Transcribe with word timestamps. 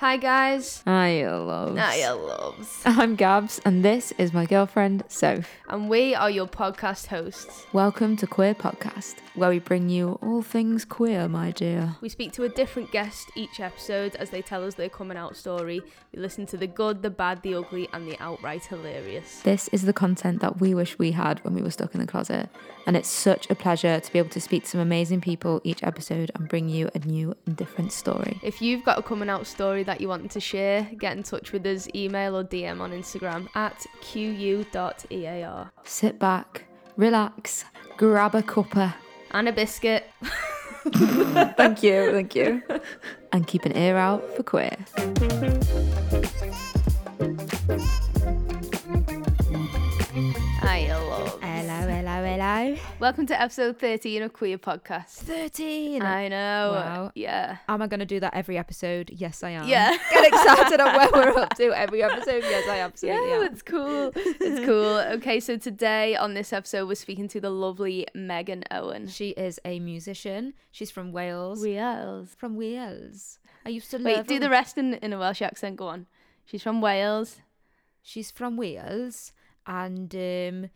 Hi 0.00 0.16
guys. 0.16 0.82
Hi, 0.86 1.28
loves. 1.28 1.78
Hiya 1.78 2.14
loves. 2.14 2.80
I'm 2.86 3.16
Gabs, 3.16 3.60
and 3.66 3.84
this 3.84 4.12
is 4.16 4.32
my 4.32 4.46
girlfriend, 4.46 5.04
Soph. 5.08 5.50
And 5.68 5.90
we 5.90 6.14
are 6.14 6.30
your 6.30 6.46
podcast 6.46 7.08
hosts. 7.08 7.66
Welcome 7.74 8.16
to 8.16 8.26
Queer 8.26 8.54
Podcast, 8.54 9.16
where 9.34 9.50
we 9.50 9.58
bring 9.58 9.90
you 9.90 10.18
all 10.22 10.40
things 10.40 10.86
queer, 10.86 11.28
my 11.28 11.50
dear. 11.50 11.96
We 12.00 12.08
speak 12.08 12.32
to 12.32 12.44
a 12.44 12.48
different 12.48 12.90
guest 12.92 13.30
each 13.36 13.60
episode 13.60 14.16
as 14.16 14.30
they 14.30 14.40
tell 14.40 14.64
us 14.64 14.74
their 14.74 14.88
coming 14.88 15.18
out 15.18 15.36
story. 15.36 15.82
We 16.14 16.18
listen 16.18 16.46
to 16.46 16.56
the 16.56 16.66
good, 16.66 17.02
the 17.02 17.10
bad, 17.10 17.42
the 17.42 17.54
ugly, 17.56 17.86
and 17.92 18.10
the 18.10 18.16
outright 18.20 18.64
hilarious. 18.64 19.40
This 19.42 19.68
is 19.68 19.82
the 19.82 19.92
content 19.92 20.40
that 20.40 20.62
we 20.62 20.74
wish 20.74 20.98
we 20.98 21.12
had 21.12 21.44
when 21.44 21.52
we 21.52 21.60
were 21.60 21.70
stuck 21.70 21.92
in 21.92 22.00
the 22.00 22.06
closet, 22.06 22.48
and 22.86 22.96
it's 22.96 23.10
such 23.10 23.50
a 23.50 23.54
pleasure 23.54 24.00
to 24.00 24.12
be 24.14 24.18
able 24.18 24.30
to 24.30 24.40
speak 24.40 24.64
to 24.64 24.70
some 24.70 24.80
amazing 24.80 25.20
people 25.20 25.60
each 25.62 25.82
episode 25.82 26.30
and 26.34 26.48
bring 26.48 26.70
you 26.70 26.88
a 26.94 27.00
new 27.00 27.36
and 27.44 27.54
different 27.54 27.92
story. 27.92 28.40
If 28.42 28.62
you've 28.62 28.82
got 28.82 28.98
a 28.98 29.02
coming 29.02 29.28
out 29.28 29.46
story 29.46 29.84
that 29.90 30.00
you 30.00 30.06
want 30.06 30.30
to 30.30 30.38
share, 30.38 30.88
get 30.98 31.16
in 31.16 31.24
touch 31.24 31.50
with 31.50 31.66
us, 31.66 31.88
email 31.96 32.36
or 32.36 32.44
DM 32.44 32.80
on 32.80 32.92
Instagram 32.92 33.48
at 33.56 33.84
qu.ear. 34.00 35.70
Sit 35.82 36.16
back, 36.20 36.64
relax, 36.96 37.64
grab 37.96 38.36
a 38.36 38.42
cuppa. 38.42 38.94
And 39.32 39.48
a 39.48 39.52
biscuit. 39.52 40.04
Thank 41.56 41.82
you, 41.82 42.12
thank 42.12 42.34
you. 42.34 42.62
And 43.32 43.46
keep 43.46 43.64
an 43.64 43.76
ear 43.76 43.96
out 43.96 44.24
for 44.34 44.44
queer. 44.44 44.76
Hello. 52.60 52.76
Welcome 52.98 53.26
to 53.26 53.40
episode 53.40 53.78
13 53.78 54.22
of 54.22 54.32
Queer 54.34 54.58
Podcast. 54.58 55.08
13. 55.20 56.02
I 56.02 56.28
know. 56.28 56.72
Wow. 56.74 57.12
Yeah. 57.14 57.56
Am 57.68 57.80
I 57.80 57.86
going 57.86 58.00
to 58.00 58.06
do 58.06 58.20
that 58.20 58.34
every 58.34 58.58
episode? 58.58 59.10
Yes, 59.10 59.42
I 59.42 59.50
am. 59.50 59.66
Yeah. 59.66 59.96
Get 60.10 60.26
excited 60.28 60.78
at 60.80 60.94
where 61.12 61.32
we're 61.32 61.38
up 61.40 61.56
to 61.56 61.72
every 61.72 62.02
episode. 62.02 62.42
Yes, 62.42 62.68
I 62.68 62.78
absolutely 62.80 63.28
Yeah, 63.30 63.36
am. 63.36 63.42
it's 63.44 63.62
cool. 63.62 64.12
It's 64.42 64.64
cool. 64.66 64.98
Okay, 65.16 65.40
so 65.40 65.56
today 65.56 66.16
on 66.16 66.34
this 66.34 66.52
episode, 66.52 66.86
we're 66.88 66.94
speaking 66.96 67.28
to 67.28 67.40
the 67.40 67.50
lovely 67.50 68.06
Megan 68.14 68.64
Owen. 68.70 69.06
She 69.08 69.30
is 69.30 69.58
a 69.64 69.80
musician. 69.80 70.54
She's 70.70 70.90
from 70.90 71.12
Wales. 71.12 71.62
Wales. 71.62 72.34
from 72.36 72.56
Wales. 72.56 73.38
I 73.64 73.70
used 73.70 73.90
to 73.92 73.98
Wait, 73.98 74.16
love 74.16 74.26
do 74.26 74.34
her. 74.34 74.40
the 74.40 74.50
rest 74.50 74.76
in, 74.78 74.94
in 74.94 75.12
a 75.12 75.18
Welsh 75.18 75.42
accent. 75.42 75.76
Go 75.76 75.88
on. 75.88 76.06
She's 76.44 76.62
from 76.62 76.80
Wales. 76.80 77.40
She's 78.02 78.30
from 78.30 78.56
Wales 78.56 79.32
and 79.66 80.14
um, 80.14 80.70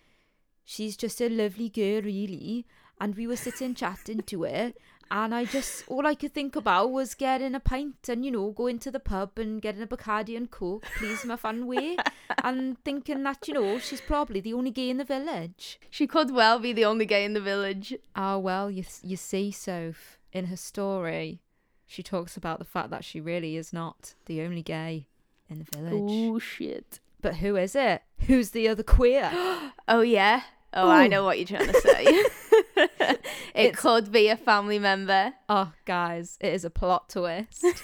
she's 0.64 0.96
just 0.96 1.20
a 1.20 1.28
lovely 1.28 1.68
girl, 1.68 2.02
really. 2.02 2.66
And 3.00 3.14
we 3.16 3.26
were 3.26 3.36
sitting 3.36 3.74
chatting 3.74 4.22
to 4.22 4.44
her, 4.44 4.72
and 5.10 5.34
I 5.34 5.44
just 5.44 5.84
all 5.88 6.06
I 6.06 6.14
could 6.14 6.32
think 6.32 6.56
about 6.56 6.92
was 6.92 7.14
getting 7.14 7.54
a 7.54 7.60
pint 7.60 8.08
and 8.08 8.24
you 8.24 8.30
know 8.30 8.50
going 8.52 8.78
to 8.80 8.90
the 8.90 9.00
pub 9.00 9.32
and 9.36 9.60
getting 9.60 9.82
a 9.82 9.86
Bacardi 9.86 10.36
and 10.36 10.50
Coke, 10.50 10.86
please 10.96 11.24
my 11.24 11.36
fun 11.36 11.66
way, 11.66 11.96
and 12.42 12.82
thinking 12.84 13.22
that 13.24 13.46
you 13.48 13.54
know 13.54 13.78
she's 13.78 14.00
probably 14.00 14.40
the 14.40 14.54
only 14.54 14.70
gay 14.70 14.90
in 14.90 14.98
the 14.98 15.04
village. 15.04 15.80
She 15.90 16.06
could 16.06 16.30
well 16.30 16.58
be 16.58 16.72
the 16.72 16.84
only 16.84 17.04
gay 17.04 17.24
in 17.24 17.34
the 17.34 17.40
village. 17.40 17.94
Oh 18.14 18.38
well, 18.38 18.70
you 18.70 18.84
you 19.02 19.16
see, 19.16 19.50
Soph, 19.50 20.18
in 20.32 20.46
her 20.46 20.56
story, 20.56 21.42
she 21.86 22.02
talks 22.02 22.36
about 22.36 22.58
the 22.58 22.64
fact 22.64 22.90
that 22.90 23.04
she 23.04 23.20
really 23.20 23.56
is 23.56 23.72
not 23.72 24.14
the 24.26 24.40
only 24.40 24.62
gay 24.62 25.08
in 25.48 25.58
the 25.58 25.78
village. 25.78 26.10
Oh, 26.10 26.38
shit. 26.38 27.00
But 27.20 27.36
who 27.36 27.56
is 27.56 27.74
it? 27.74 28.02
Who's 28.26 28.50
the 28.50 28.68
other 28.68 28.82
queer? 28.82 29.30
Oh, 29.86 30.00
yeah. 30.00 30.40
Oh, 30.72 30.88
I 30.88 31.08
know 31.08 31.24
what 31.24 31.38
you're 31.38 31.46
trying 31.58 31.70
to 31.70 31.80
say. 31.80 32.04
it 32.76 33.20
It's- 33.54 33.76
could 33.78 34.10
be 34.10 34.28
a 34.28 34.36
family 34.36 34.78
member. 34.78 35.34
oh, 35.48 35.72
guys, 35.84 36.38
it 36.40 36.52
is 36.54 36.64
a 36.64 36.70
plot 36.70 37.10
twist. 37.10 37.64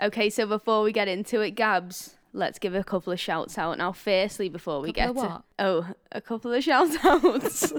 Okay, 0.00 0.30
so 0.30 0.46
before 0.46 0.82
we 0.82 0.92
get 0.92 1.08
into 1.08 1.40
it, 1.40 1.52
Gabs, 1.52 2.14
let's 2.32 2.60
give 2.60 2.72
a 2.74 2.84
couple 2.84 3.12
of 3.12 3.18
shouts 3.18 3.58
out. 3.58 3.78
Now, 3.78 3.90
firstly, 3.90 4.48
before 4.48 4.80
we 4.80 4.92
get 4.92 5.12
to. 5.16 5.42
Oh, 5.58 5.88
a 6.12 6.20
couple 6.20 6.52
of 6.52 6.62
shout 6.62 7.04
outs. 7.04 7.72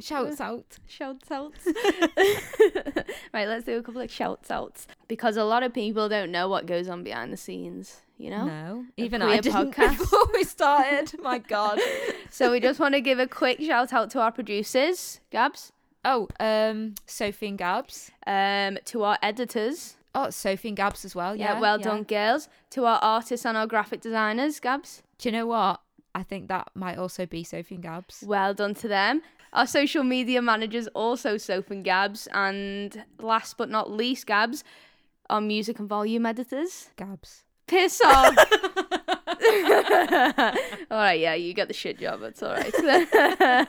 Shouts 0.00 0.38
out. 0.40 0.66
Shouts 0.86 1.30
out. 1.30 1.52
right, 3.32 3.48
let's 3.48 3.64
do 3.64 3.78
a 3.78 3.82
couple 3.82 4.02
of 4.02 4.10
shouts 4.10 4.50
outs. 4.50 4.86
Because 5.08 5.38
a 5.38 5.44
lot 5.44 5.62
of 5.62 5.72
people 5.72 6.10
don't 6.10 6.30
know 6.30 6.46
what 6.46 6.66
goes 6.66 6.88
on 6.90 7.02
behind 7.02 7.32
the 7.32 7.38
scenes, 7.38 8.02
you 8.18 8.30
know? 8.30 8.44
No, 8.44 8.84
even 8.96 9.22
I 9.22 9.38
didn't 9.40 9.72
podcast. 9.74 9.98
before 9.98 10.26
we 10.34 10.44
started. 10.44 11.14
My 11.22 11.38
God. 11.38 11.78
So 12.30 12.50
we 12.52 12.60
just 12.60 12.78
want 12.78 12.94
to 12.94 13.00
give 13.00 13.18
a 13.18 13.26
quick 13.26 13.58
shout 13.60 13.92
out 13.94 14.10
to 14.10 14.20
our 14.20 14.30
producers, 14.30 15.20
Gabs, 15.30 15.72
Oh, 16.04 16.28
um, 16.38 16.94
Sophie 17.06 17.48
and 17.48 17.58
Gabs. 17.58 18.10
um, 18.26 18.78
to 18.84 19.02
our 19.04 19.18
editors. 19.22 19.96
Oh, 20.14 20.28
Sophie 20.30 20.68
and 20.68 20.76
Gabs 20.76 21.04
as 21.06 21.14
well. 21.14 21.34
Yeah, 21.34 21.54
Yeah, 21.54 21.60
well 21.60 21.78
yeah. 21.78 21.84
done, 21.84 22.02
girls. 22.02 22.48
To 22.70 22.84
our 22.84 22.98
artists 23.00 23.46
and 23.46 23.56
our 23.56 23.66
graphic 23.66 24.02
designers, 24.02 24.60
Gabs. 24.60 25.02
Do 25.18 25.28
you 25.28 25.32
know 25.32 25.46
what? 25.46 25.80
I 26.14 26.22
think 26.22 26.48
that 26.48 26.68
might 26.74 26.98
also 26.98 27.24
be 27.26 27.44
Sophie 27.44 27.76
and 27.76 27.82
Gabs. 27.84 28.22
Well 28.26 28.52
done 28.54 28.74
to 28.74 28.88
them. 28.88 29.22
Our 29.54 29.66
social 29.66 30.04
media 30.04 30.42
managers, 30.42 30.86
also 30.88 31.38
Sophie 31.38 31.76
and 31.76 31.84
Gabs. 31.84 32.28
And 32.32 33.04
last 33.18 33.56
but 33.56 33.70
not 33.70 33.90
least, 33.90 34.26
Gabs, 34.26 34.64
our 35.30 35.40
music 35.40 35.78
and 35.78 35.88
volume 35.88 36.26
editors. 36.26 36.90
Gabs. 36.96 37.44
Piss 37.68 38.00
off. 38.04 38.36
all 40.90 40.98
right, 40.98 41.20
yeah, 41.20 41.34
you 41.34 41.54
get 41.54 41.68
the 41.68 41.74
shit 41.74 41.98
job. 41.98 42.22
It's 42.22 42.42
all 42.42 42.54
right. 42.54 43.68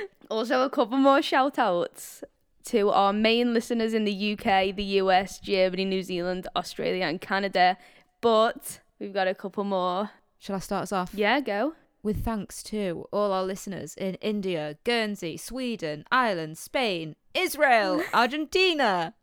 also, 0.30 0.62
a 0.62 0.70
couple 0.70 0.98
more 0.98 1.22
shout 1.22 1.58
outs 1.58 2.24
to 2.64 2.90
our 2.90 3.12
main 3.12 3.54
listeners 3.54 3.94
in 3.94 4.04
the 4.04 4.32
UK, 4.32 4.74
the 4.74 4.98
US, 5.00 5.38
Germany, 5.38 5.84
New 5.84 6.02
Zealand, 6.02 6.48
Australia, 6.56 7.04
and 7.04 7.20
Canada. 7.20 7.76
But 8.20 8.80
we've 8.98 9.14
got 9.14 9.28
a 9.28 9.34
couple 9.34 9.62
more. 9.64 10.10
Shall 10.38 10.56
I 10.56 10.60
start 10.60 10.84
us 10.84 10.92
off? 10.92 11.12
Yeah, 11.14 11.40
go. 11.40 11.74
With 12.02 12.24
thanks 12.24 12.62
to 12.64 13.06
all 13.12 13.32
our 13.32 13.44
listeners 13.44 13.94
in 13.94 14.14
India, 14.16 14.76
Guernsey, 14.84 15.36
Sweden, 15.36 16.04
Ireland, 16.10 16.58
Spain, 16.58 17.16
Israel, 17.34 18.02
Argentina, 18.14 19.14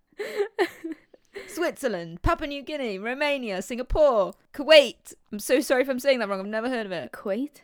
Switzerland, 1.47 2.21
Papua 2.21 2.47
New 2.47 2.61
Guinea, 2.61 2.99
Romania, 2.99 3.61
Singapore, 3.61 4.33
Kuwait. 4.53 5.13
I'm 5.31 5.39
so 5.39 5.59
sorry 5.61 5.81
if 5.83 5.89
I'm 5.89 5.99
saying 5.99 6.19
that 6.19 6.29
wrong. 6.29 6.39
I've 6.39 6.45
never 6.47 6.69
heard 6.69 6.85
of 6.85 6.91
it. 6.91 7.11
Kuwait. 7.11 7.61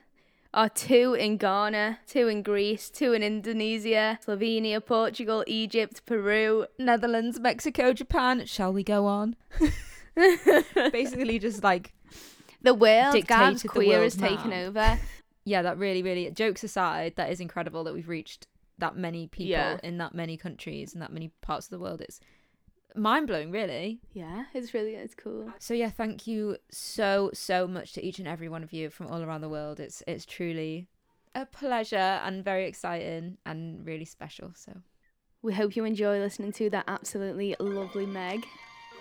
Are 0.52 0.70
two 0.70 1.14
in 1.14 1.38
Ghana, 1.38 2.00
two 2.08 2.28
in 2.28 2.42
Greece, 2.42 2.90
two 2.90 3.14
in 3.14 3.22
Indonesia, 3.22 4.18
Slovenia, 4.26 4.84
Portugal, 4.84 5.44
Egypt, 5.46 6.04
Peru. 6.08 6.66
Netherlands, 6.80 7.40
Mexico, 7.40 7.94
Japan. 7.94 8.46
Shall 8.48 8.74
we 8.74 8.84
go 8.84 9.06
on? 9.06 9.36
Basically, 10.92 11.38
just 11.40 11.64
like, 11.64 11.94
The 12.62 12.74
world, 12.74 13.26
Gabs, 13.28 13.64
queer 13.64 14.02
has 14.02 14.16
taken 14.16 14.52
over. 14.52 15.00
yeah, 15.46 15.62
that 15.62 15.78
really, 15.78 16.02
really, 16.02 16.30
jokes 16.32 16.64
aside, 16.64 17.14
that 17.16 17.32
is 17.32 17.40
incredible 17.40 17.84
that 17.84 17.94
we've 17.94 18.10
reached 18.10 18.48
that 18.80 18.96
many 18.96 19.28
people 19.28 19.52
Yeah. 19.52 19.78
in 19.84 19.98
that 20.00 20.16
many 20.16 20.36
countries 20.38 20.94
and 20.94 21.02
that 21.02 21.12
many 21.12 21.32
parts 21.42 21.68
of 21.68 21.72
the 21.72 21.80
world. 21.80 22.02
It's 22.02 22.20
mind 23.00 23.28
blowing, 23.28 23.52
really. 23.52 24.00
Yeah, 24.14 24.46
it's 24.54 24.74
really 24.74 24.96
it's 24.96 25.16
cool. 25.16 25.52
So 25.60 25.74
yeah, 25.74 25.90
thank 25.90 26.28
you 26.28 26.58
so 26.72 27.32
so 27.34 27.68
much 27.68 27.94
to 27.94 28.04
each 28.06 28.20
and 28.20 28.28
every 28.28 28.50
one 28.50 28.64
of 28.64 28.72
you 28.74 28.90
from 28.90 29.08
all 29.08 29.22
around 29.24 29.42
the 29.42 29.50
world. 29.50 29.80
It's 29.80 30.04
it's 30.08 30.26
truly 30.26 30.88
a 31.36 31.46
pleasure 31.46 31.96
and 32.26 32.44
very 32.44 32.66
exciting 32.66 33.38
and 33.46 33.86
really 33.86 34.06
special. 34.06 34.52
So 34.56 34.74
We 35.42 35.54
hope 35.54 35.76
you 35.76 35.86
enjoy 35.86 36.20
listening 36.20 36.52
to 36.54 36.70
that 36.72 36.86
absolutely 36.88 37.56
lovely 37.60 38.06
Meg. 38.06 38.46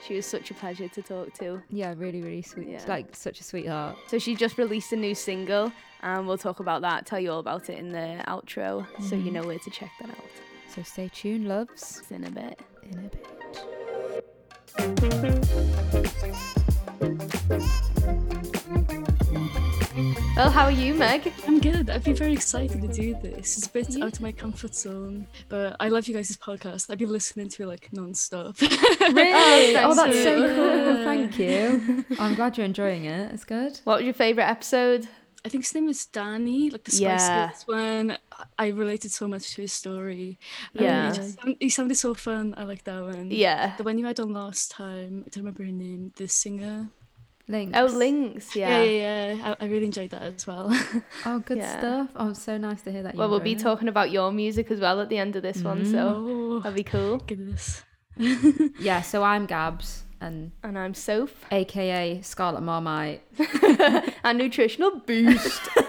She 0.07 0.15
was 0.15 0.27
such 0.27 0.51
a 0.53 0.55
pleasure 0.55 0.87
to 0.89 1.03
talk 1.03 1.33
to. 1.41 1.61
yeah, 1.71 1.93
really 1.97 2.23
really 2.23 2.43
sweet. 2.43 2.69
Yeah. 2.69 2.85
Like 2.87 3.17
such 3.17 3.41
a 3.41 3.45
sweetheart. 3.45 3.97
So 4.07 4.19
she 4.19 4.37
just 4.37 4.57
released 4.59 4.93
a 4.93 4.97
new 4.97 5.15
single, 5.15 5.73
and 6.03 6.27
we'll 6.29 6.39
talk 6.39 6.61
about 6.61 6.83
that, 6.83 7.05
tell 7.07 7.19
you 7.19 7.33
all 7.33 7.41
about 7.41 7.69
it 7.69 7.79
in 7.79 7.89
the 7.89 8.23
outro, 8.29 8.87
so 9.03 9.17
you 9.17 9.31
Mhm. 9.31 9.33
know 9.33 9.43
where 9.49 9.59
to 9.59 9.71
check 9.71 9.91
that 10.01 10.11
out. 10.11 10.31
So 10.69 10.83
stay 10.85 11.09
tuned, 11.13 11.49
loves. 11.49 11.99
It's 11.99 12.13
in 12.13 12.23
a 12.25 12.31
bit. 12.31 12.61
In 12.85 12.99
a 12.99 13.09
bit. 13.09 13.38
Well, 20.39 20.51
how 20.51 20.67
are 20.67 20.71
you, 20.71 20.95
Meg? 20.95 21.33
I'm 21.49 21.59
good. 21.59 21.91
I've 21.91 22.05
been 22.05 22.15
very 22.15 22.33
excited 22.33 22.81
to 22.81 22.87
do 22.87 23.17
this. 23.21 23.59
It's 23.59 23.67
a 23.67 23.71
bit 23.71 24.01
out 24.01 24.13
of 24.13 24.21
my 24.21 24.31
comfort 24.31 24.73
zone, 24.73 25.27
but 25.49 25.75
I 25.81 25.89
love 25.89 26.07
you 26.07 26.15
guys' 26.15 26.37
podcast. 26.37 26.91
I've 26.91 26.99
been 26.99 27.11
listening 27.11 27.49
to 27.49 27.65
it 27.65 27.67
like 27.67 27.89
non-stop. 27.93 28.57
Really? 29.09 29.75
Oh, 29.77 29.91
oh 29.91 29.95
that's 29.95 30.23
so 30.23 30.55
cool. 30.55 30.77
Yeah. 30.77 31.05
Thank 31.05 31.39
you. 31.39 32.05
I'm 32.21 32.35
glad 32.35 32.57
you're 32.57 32.67
enjoying 32.67 33.07
it. 33.07 33.33
It's 33.33 33.45
good. 33.45 33.81
What 33.85 33.97
was 33.97 34.05
your 34.05 34.15
favourite 34.15 34.49
episode? 34.49 35.09
I 35.45 35.49
think 35.49 35.65
his 35.65 35.75
name 35.75 35.89
is 35.89 36.05
Danny, 36.07 36.69
like 36.71 36.85
the 36.85 36.91
Spice 36.91 37.01
Yeah. 37.29 37.47
Girls 37.47 37.65
one. 37.67 38.19
I 38.59 38.69
related 38.69 39.11
so 39.13 39.29
much 39.29 39.55
to 39.55 39.63
his 39.63 39.73
story. 39.73 40.39
Um, 40.77 40.85
Yeah. 40.85 41.11
he, 41.11 41.17
just 41.17 41.39
he 41.61 41.69
sounded 41.71 41.97
so 41.97 42.15
fun. 42.15 42.55
I 42.57 42.65
like 42.65 42.85
that 42.85 43.03
one. 43.03 43.31
Yeah. 43.31 43.77
The 43.77 43.85
one 43.85 43.99
you 43.99 44.07
had 44.07 44.19
on 44.21 44.33
last 44.33 44.71
time, 44.71 45.23
I 45.27 45.29
don't 45.31 45.45
remember 45.45 45.65
her 45.65 45.71
name, 45.71 46.13
the 46.17 46.27
singer. 46.29 46.89
Links. 47.51 47.79
Oh, 47.79 47.87
Links. 47.87 48.55
Yeah, 48.55 48.83
Yeah. 48.83 48.91
yeah, 48.91 49.33
yeah. 49.35 49.55
I, 49.61 49.65
I 49.65 49.69
really 49.69 49.87
enjoyed 49.87 50.11
that 50.11 50.23
as 50.23 50.47
well. 50.47 50.69
Oh, 51.25 51.39
good 51.39 51.59
Yeah. 51.59 51.79
stuff. 51.79 52.09
Oh, 52.17 52.33
so 52.35 52.59
nice 52.59 52.83
to 52.83 52.93
hear 52.93 53.03
that. 53.05 53.15
you 53.15 53.19
Well, 53.19 53.31
we'll 53.31 53.41
be 53.41 53.53
it. 53.53 53.59
talking 53.59 53.89
about 53.89 54.11
your 54.11 54.31
music 54.33 54.71
as 54.71 54.81
well 54.81 55.01
at 55.01 55.09
the 55.09 55.17
end 55.19 55.35
of 55.37 55.43
this 55.43 55.63
one, 55.63 55.87
so 55.87 56.15
oh, 56.27 56.59
that'll 56.61 56.77
be 56.77 56.85
cool. 56.85 57.19
goodness. 57.19 57.83
Yeah, 58.81 59.01
so 59.03 59.23
I'm 59.23 59.47
Gabs. 59.47 60.03
And 60.21 60.53
And 60.63 60.79
I'm 60.79 60.95
Soph. 60.95 61.31
AKA 61.51 62.21
Scarlet 62.23 62.61
Marmite. 62.63 63.23
and 64.25 64.39
nutritional 64.39 65.01
boost. 65.07 65.61
Love 65.77 65.87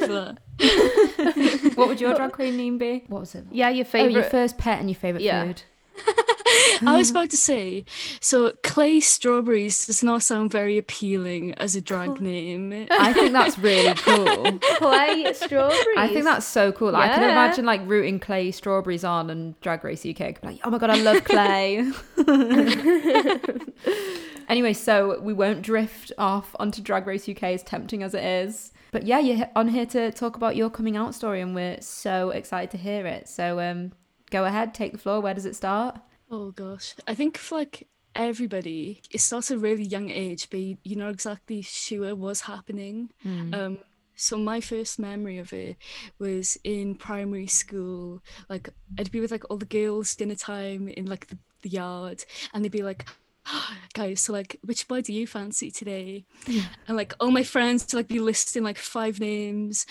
that. 0.00 0.38
What 1.76 1.88
would 1.88 2.00
your 2.00 2.14
drag 2.14 2.32
queen 2.32 2.56
name 2.56 2.78
be? 2.78 3.04
What 3.08 3.20
was 3.20 3.34
it? 3.34 3.44
yeah, 3.50 3.68
your 3.68 3.84
Oh, 3.84 3.88
favorite. 3.90 4.12
your 4.14 4.22
first 4.22 4.56
pet 4.56 4.80
and 4.80 4.88
your 4.88 4.98
favorite 4.98 5.22
Yeah. 5.22 5.44
food. 5.44 5.62
I 6.84 6.96
was 6.96 7.10
about 7.10 7.30
to 7.30 7.36
say, 7.36 7.84
so 8.20 8.52
clay 8.62 9.00
strawberries 9.00 9.86
does 9.86 10.02
not 10.02 10.22
sound 10.22 10.50
very 10.50 10.78
appealing 10.78 11.54
as 11.54 11.76
a 11.76 11.80
drag 11.80 12.20
name. 12.20 12.86
I 12.90 13.12
think 13.12 13.32
that's 13.32 13.58
really 13.58 13.94
cool. 13.94 14.58
clay 14.76 15.32
strawberries. 15.34 15.96
I 15.96 16.08
think 16.08 16.24
that's 16.24 16.46
so 16.46 16.72
cool. 16.72 16.92
Like, 16.92 17.10
I 17.10 17.14
can 17.14 17.24
imagine 17.24 17.64
like 17.64 17.82
rooting 17.84 18.20
clay 18.20 18.50
strawberries 18.50 19.04
on 19.04 19.30
and 19.30 19.58
Drag 19.60 19.84
Race 19.84 20.04
UK. 20.04 20.20
I'd 20.20 20.40
be 20.40 20.46
like, 20.46 20.60
oh 20.64 20.70
my 20.70 20.78
god, 20.78 20.90
I 20.90 20.96
love 20.96 21.24
clay. 21.24 21.90
anyway, 24.48 24.72
so 24.72 25.20
we 25.20 25.32
won't 25.32 25.62
drift 25.62 26.12
off 26.18 26.54
onto 26.58 26.82
Drag 26.82 27.06
Race 27.06 27.28
UK, 27.28 27.42
as 27.44 27.62
tempting 27.62 28.02
as 28.02 28.14
it 28.14 28.24
is. 28.24 28.72
But 28.92 29.04
yeah, 29.04 29.18
you're 29.18 29.48
on 29.56 29.68
here 29.68 29.86
to 29.86 30.12
talk 30.12 30.36
about 30.36 30.56
your 30.56 30.70
coming 30.70 30.96
out 30.96 31.14
story, 31.14 31.40
and 31.40 31.54
we're 31.54 31.80
so 31.80 32.30
excited 32.30 32.70
to 32.70 32.78
hear 32.78 33.06
it. 33.06 33.28
So 33.28 33.60
um, 33.60 33.92
go 34.30 34.44
ahead, 34.44 34.74
take 34.74 34.92
the 34.92 34.98
floor. 34.98 35.20
Where 35.20 35.34
does 35.34 35.46
it 35.46 35.56
start? 35.56 35.98
Oh 36.30 36.50
gosh, 36.50 36.94
I 37.06 37.14
think 37.14 37.36
for 37.38 37.58
like 37.58 37.86
everybody, 38.14 39.02
it 39.10 39.20
starts 39.20 39.50
at 39.50 39.58
a 39.58 39.60
really 39.60 39.84
young 39.84 40.10
age, 40.10 40.48
but 40.50 40.58
you- 40.60 40.78
you're 40.82 40.98
not 40.98 41.10
exactly 41.12 41.62
sure 41.62 42.14
what's 42.14 42.42
happening. 42.42 43.10
Um, 43.54 43.78
so 44.16 44.38
my 44.38 44.60
first 44.60 44.98
memory 44.98 45.38
of 45.38 45.52
it 45.52 45.76
was 46.18 46.56
in 46.64 46.94
primary 46.94 47.46
school. 47.46 48.22
Like 48.48 48.70
I'd 48.98 49.10
be 49.10 49.20
with 49.20 49.30
like 49.30 49.44
all 49.50 49.58
the 49.58 49.66
girls 49.66 50.14
dinner 50.16 50.34
time 50.34 50.88
in 50.88 51.06
like 51.06 51.26
the, 51.28 51.38
the 51.62 51.68
yard, 51.68 52.24
and 52.52 52.64
they'd 52.64 52.72
be 52.72 52.82
like. 52.82 53.06
Guys, 53.94 54.20
so 54.22 54.32
like, 54.32 54.58
which 54.64 54.88
boy 54.88 55.00
do 55.02 55.12
you 55.12 55.24
fancy 55.24 55.70
today? 55.70 56.24
And 56.88 56.96
like, 56.96 57.14
all 57.20 57.30
my 57.30 57.44
friends 57.44 57.86
to 57.86 57.96
like 57.96 58.08
be 58.08 58.18
listing 58.18 58.64
like 58.64 58.76
five 58.76 59.20
names, 59.20 59.86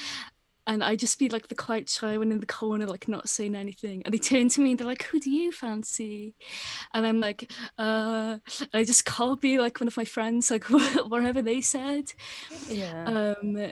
and 0.67 0.83
I 0.83 0.95
just 0.95 1.19
be 1.19 1.29
like 1.29 1.47
the 1.47 1.55
quiet 1.55 1.89
shy 1.89 2.17
one 2.17 2.31
in 2.31 2.39
the 2.39 2.45
corner, 2.45 2.85
like 2.85 3.07
not 3.07 3.29
saying 3.29 3.55
anything. 3.55 4.01
And 4.03 4.13
they 4.13 4.17
turn 4.17 4.49
to 4.49 4.61
me 4.61 4.71
and 4.71 4.79
they're 4.79 4.87
like, 4.87 5.03
"Who 5.03 5.19
do 5.19 5.29
you 5.29 5.51
fancy?" 5.51 6.35
And 6.93 7.05
I'm 7.05 7.19
like, 7.19 7.51
"Uh," 7.77 8.39
I 8.73 8.83
just 8.83 9.05
copy 9.05 9.59
like 9.59 9.79
one 9.79 9.87
of 9.87 9.97
my 9.97 10.05
friends, 10.05 10.51
like 10.51 10.65
whatever 11.07 11.41
they 11.41 11.61
said. 11.61 12.11
Yeah. 12.67 13.05
Um, 13.05 13.71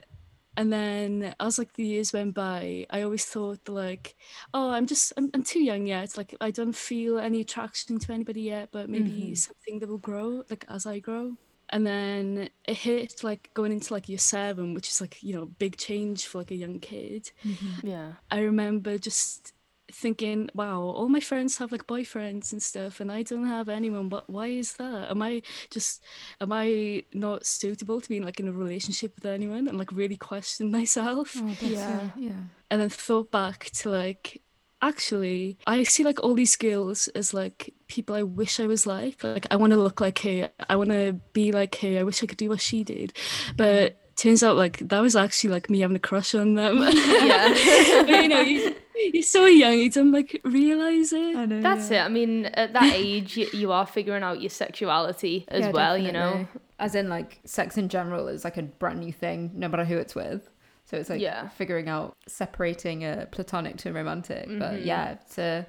and 0.55 0.71
then 0.71 1.33
as 1.39 1.57
like 1.57 1.73
the 1.73 1.85
years 1.85 2.13
went 2.13 2.35
by, 2.35 2.85
I 2.89 3.01
always 3.01 3.25
thought 3.25 3.67
like, 3.67 4.15
"Oh, 4.53 4.69
I'm 4.71 4.85
just 4.85 5.13
I'm, 5.17 5.31
I'm 5.33 5.43
too 5.43 5.61
young 5.63 5.87
yet. 5.87 6.17
Like 6.17 6.35
I 6.41 6.51
don't 6.51 6.75
feel 6.75 7.17
any 7.17 7.41
attraction 7.41 7.99
to 7.99 8.13
anybody 8.13 8.41
yet, 8.41 8.69
but 8.71 8.89
maybe 8.89 9.33
something 9.35 9.79
that 9.79 9.89
will 9.89 9.97
grow 9.97 10.43
like 10.49 10.65
as 10.69 10.85
I 10.85 10.99
grow." 10.99 11.37
And 11.73 11.87
then 11.87 12.49
it 12.67 12.77
hit 12.77 13.23
like 13.23 13.49
going 13.55 13.71
into 13.71 13.93
like 13.93 14.07
year 14.07 14.19
seven, 14.19 14.75
which 14.75 14.87
is 14.89 15.01
like 15.01 15.21
you 15.23 15.33
know 15.33 15.47
big 15.47 15.75
change 15.75 16.27
for 16.27 16.37
like 16.37 16.51
a 16.51 16.55
young 16.55 16.79
kid. 16.79 17.31
Mm-hmm. 17.43 17.87
yeah. 17.87 18.11
I 18.29 18.41
remember 18.41 18.99
just 18.99 19.53
thinking, 19.91 20.49
wow, 20.53 20.81
all 20.81 21.09
my 21.09 21.19
friends 21.19 21.57
have 21.57 21.71
like 21.71 21.87
boyfriends 21.87 22.51
and 22.51 22.61
stuff, 22.61 22.99
and 22.99 23.11
I 23.11 23.23
don't 23.23 23.47
have 23.47 23.69
anyone. 23.69 24.07
But 24.07 24.29
why 24.29 24.47
is 24.47 24.73
that? 24.73 25.09
Am 25.09 25.21
I 25.21 25.41
just, 25.69 26.03
am 26.39 26.51
I 26.51 27.03
not 27.13 27.45
suitable 27.45 28.01
to 28.01 28.09
being 28.09 28.23
like 28.23 28.39
in 28.39 28.47
a 28.47 28.51
relationship 28.51 29.15
with 29.15 29.25
anyone? 29.25 29.67
And 29.67 29.77
like 29.77 29.91
really 29.91 30.17
question 30.17 30.71
myself. 30.79 31.35
Oh, 31.37 31.55
yeah. 31.61 32.09
yeah. 32.15 32.43
And 32.69 32.81
then 32.81 32.89
thought 32.89 33.31
back 33.31 33.69
to 33.75 33.89
like, 33.89 34.41
actually, 34.87 35.57
I 35.65 35.83
see 35.83 36.03
like 36.03 36.21
all 36.23 36.33
these 36.33 36.55
girls 36.55 37.07
as 37.09 37.33
like 37.33 37.73
people 37.87 38.15
I 38.15 38.23
wish 38.23 38.59
I 38.59 38.67
was 38.67 38.85
like. 38.85 39.23
Like, 39.23 39.47
I 39.49 39.55
want 39.55 39.71
to 39.71 39.77
look 39.77 40.01
like 40.01 40.19
her. 40.19 40.49
I 40.69 40.75
want 40.75 40.89
to 40.89 41.13
be 41.33 41.51
like 41.51 41.75
her. 41.77 41.99
I 41.99 42.03
wish 42.03 42.23
I 42.23 42.27
could 42.27 42.37
do 42.37 42.49
what 42.49 42.61
she 42.61 42.83
did. 42.83 43.13
But 43.55 43.99
turns 44.15 44.43
out 44.43 44.55
like 44.55 44.77
that 44.89 45.01
was 45.01 45.15
actually 45.15 45.49
like 45.49 45.69
me 45.69 45.79
having 45.79 45.95
a 45.95 45.99
crush 45.99 46.35
on 46.35 46.55
them. 46.55 46.77
Yeah. 47.23 48.03
But, 48.05 48.23
you 48.23 48.27
know, 48.27 48.41
you, 48.41 48.75
you're 49.13 49.23
so 49.23 49.45
young, 49.45 49.73
you 49.73 49.89
don't 49.89 50.11
like 50.11 50.39
realize 50.43 51.13
it. 51.13 51.35
I 51.35 51.45
know. 51.45 51.61
That's 51.61 51.89
it. 51.89 51.99
I 51.99 52.09
mean, 52.09 52.45
at 52.45 52.73
that 52.73 52.93
age, 52.93 53.37
you, 53.37 53.47
you 53.53 53.71
are 53.71 53.85
figuring 53.85 54.23
out 54.23 54.41
your 54.41 54.49
sexuality 54.49 55.45
as 55.47 55.61
Yeah, 55.61 55.71
well, 55.71 55.97
you 55.97 56.11
know? 56.11 56.47
As 56.79 56.95
in, 56.95 57.07
like, 57.07 57.39
sex 57.45 57.77
in 57.77 57.87
general 57.87 58.27
is 58.27 58.43
like 58.43 58.57
a 58.57 58.63
brand 58.63 58.99
new 58.99 59.13
thing, 59.13 59.51
no 59.53 59.67
matter 59.69 59.85
who 59.85 59.97
it's 59.97 60.15
with. 60.15 60.49
So 60.93 60.99
it's 60.99 61.09
like 61.09 61.21
Yeah. 61.21 61.49
figuring 61.49 61.89
out 61.89 62.15
separating 62.27 63.03
a 63.03 63.27
platonic 63.31 63.77
to 63.77 63.91
romantic. 63.91 64.45
But 64.47 64.73
Mm-hmm. 64.73 64.87
yeah, 64.87 65.11
it's 65.13 65.39
a 65.39 65.65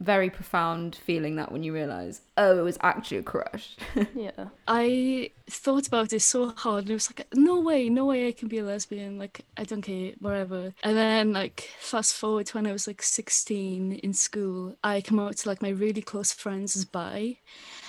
very 0.00 0.30
profound 0.30 0.96
feeling 0.96 1.36
that 1.36 1.52
when 1.52 1.62
you 1.62 1.72
realize, 1.74 2.22
oh, 2.36 2.58
it 2.58 2.62
was 2.62 2.78
actually 2.80 3.18
a 3.18 3.22
crush. 3.22 3.76
Yeah. 4.16 4.48
I 4.66 5.30
thought 5.48 5.86
about 5.86 6.12
it 6.12 6.20
so 6.22 6.48
hard 6.56 6.84
and 6.84 6.90
it 6.90 6.94
was 6.94 7.10
like, 7.10 7.26
no 7.34 7.60
way, 7.60 7.88
no 7.90 8.06
way 8.06 8.26
I 8.28 8.32
can 8.32 8.48
be 8.48 8.58
a 8.58 8.64
lesbian. 8.64 9.18
Like, 9.18 9.42
I 9.56 9.64
don't 9.64 9.82
care, 9.82 10.12
whatever. 10.18 10.72
And 10.82 10.96
then, 10.96 11.32
like, 11.32 11.68
fast 11.78 12.14
forward 12.14 12.46
to 12.46 12.56
when 12.56 12.66
I 12.66 12.72
was 12.72 12.86
like 12.86 13.02
16 13.02 13.92
in 13.92 14.14
school, 14.14 14.74
I 14.82 15.00
come 15.00 15.20
out 15.20 15.36
to 15.38 15.48
like 15.48 15.62
my 15.62 15.68
really 15.68 16.02
close 16.02 16.32
friends 16.32 16.76
as 16.76 16.84
bi. 16.86 17.36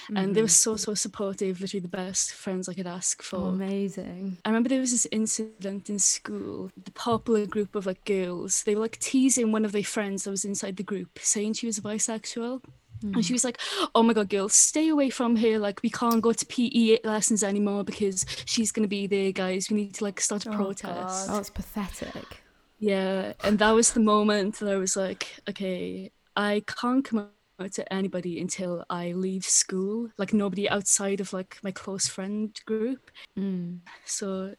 And 0.10 0.36
they 0.36 0.42
were 0.42 0.48
mm-hmm. 0.48 0.76
so, 0.76 0.76
so 0.76 0.94
supportive, 0.94 1.62
literally 1.62 1.82
the 1.82 1.88
best 1.88 2.34
friends 2.34 2.68
I 2.68 2.74
could 2.74 2.88
ask 2.88 3.22
for. 3.22 3.38
Oh, 3.38 3.46
amazing. 3.46 4.38
I 4.46 4.50
remember 4.50 4.70
there 4.70 4.80
was 4.80 4.92
this 4.92 5.08
incident 5.12 5.90
in 5.90 6.00
school. 6.00 6.72
The 6.84 6.92
popular 6.92 7.46
group 7.46 7.76
of 7.76 7.86
like 7.86 8.04
girls, 8.06 8.64
they 8.64 8.76
were 8.76 8.82
like 8.82 9.00
teasing 9.00 9.52
one 9.52 9.66
of 9.66 9.72
their 9.72 9.84
friends 9.84 10.24
that 10.24 10.32
was 10.32 10.46
inside 10.46 10.78
the 10.78 10.84
group, 10.84 11.20
saying 11.20 11.54
she 11.54 11.68
was 11.68 11.80
bisexual. 11.80 12.62
And 13.04 13.16
she 13.16 13.30
mm-hmm. 13.30 13.34
was 13.34 13.44
like, 13.44 13.60
"Oh 13.96 14.04
my 14.04 14.14
god, 14.14 14.30
girls, 14.30 14.54
stay 14.54 14.90
away 14.90 15.10
from 15.10 15.36
her. 15.38 15.58
Like, 15.58 15.82
we 15.82 15.90
can't 15.90 16.22
go 16.22 16.34
to 16.34 16.46
PE 16.46 17.00
lessons 17.04 17.44
anymore 17.44 17.84
because 17.84 18.28
she's 18.46 18.72
gonna 18.72 18.88
be 18.88 19.08
there, 19.08 19.32
guys. 19.32 19.72
We 19.72 19.78
need 19.78 19.96
to 19.96 20.04
like 20.04 20.22
start 20.22 20.46
a 20.46 20.52
oh, 20.52 20.56
protest." 20.56 21.28
Oh, 21.30 21.40
it's 21.40 21.50
pathetic. 21.50 22.44
Yeah, 22.78 23.34
and 23.44 23.58
that 23.58 23.72
was 23.72 23.94
the 23.94 24.02
moment 24.02 24.60
that 24.60 24.72
I 24.72 24.78
was 24.78 24.96
like, 24.96 25.42
"Okay, 25.50 26.12
I 26.36 26.64
can't 26.68 27.04
come 27.04 27.30
to 27.70 27.94
anybody 27.94 28.40
until 28.40 28.86
I 28.90 29.12
leave 29.14 29.46
school. 29.46 30.10
Like, 30.18 30.34
nobody 30.34 30.70
outside 30.70 31.20
of 31.20 31.34
like 31.34 31.58
my 31.64 31.72
close 31.72 32.08
friend 32.08 32.58
group." 32.66 33.12
Mm. 33.38 33.80
So 34.06 34.56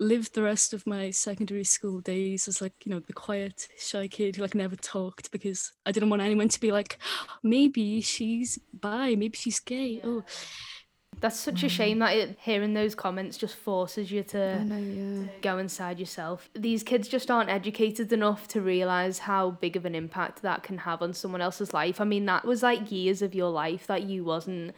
lived 0.00 0.34
the 0.34 0.42
rest 0.42 0.72
of 0.72 0.86
my 0.86 1.10
secondary 1.10 1.64
school 1.64 2.00
days 2.00 2.46
as 2.46 2.62
like 2.62 2.74
you 2.84 2.90
know 2.90 3.00
the 3.00 3.12
quiet 3.12 3.68
shy 3.78 4.06
kid 4.06 4.36
who 4.36 4.42
like 4.42 4.54
never 4.54 4.76
talked 4.76 5.30
because 5.32 5.72
i 5.86 5.92
didn't 5.92 6.08
want 6.08 6.22
anyone 6.22 6.48
to 6.48 6.60
be 6.60 6.70
like 6.70 6.98
maybe 7.42 8.00
she's 8.00 8.58
bi 8.72 9.16
maybe 9.16 9.36
she's 9.36 9.58
gay 9.58 10.00
oh 10.04 10.22
That's 11.20 11.38
such 11.38 11.62
a 11.62 11.66
mm. 11.66 11.70
shame 11.70 11.98
that 12.00 12.16
it, 12.16 12.38
hearing 12.40 12.74
those 12.74 12.94
comments 12.94 13.36
just 13.36 13.56
forces 13.56 14.10
you 14.10 14.22
to 14.24 14.64
know, 14.64 14.76
yeah. 14.76 15.28
go 15.42 15.58
inside 15.58 15.98
yourself. 15.98 16.48
These 16.54 16.82
kids 16.82 17.08
just 17.08 17.30
aren't 17.30 17.50
educated 17.50 18.12
enough 18.12 18.48
to 18.48 18.60
realize 18.60 19.20
how 19.20 19.50
big 19.50 19.76
of 19.76 19.84
an 19.84 19.94
impact 19.94 20.42
that 20.42 20.62
can 20.62 20.78
have 20.78 21.02
on 21.02 21.12
someone 21.12 21.40
else's 21.40 21.74
life. 21.74 22.00
I 22.00 22.04
mean, 22.04 22.26
that 22.26 22.44
was 22.44 22.62
like 22.62 22.92
years 22.92 23.22
of 23.22 23.34
your 23.34 23.50
life 23.50 23.86
that 23.86 24.04
you 24.04 24.24
wasn't 24.24 24.74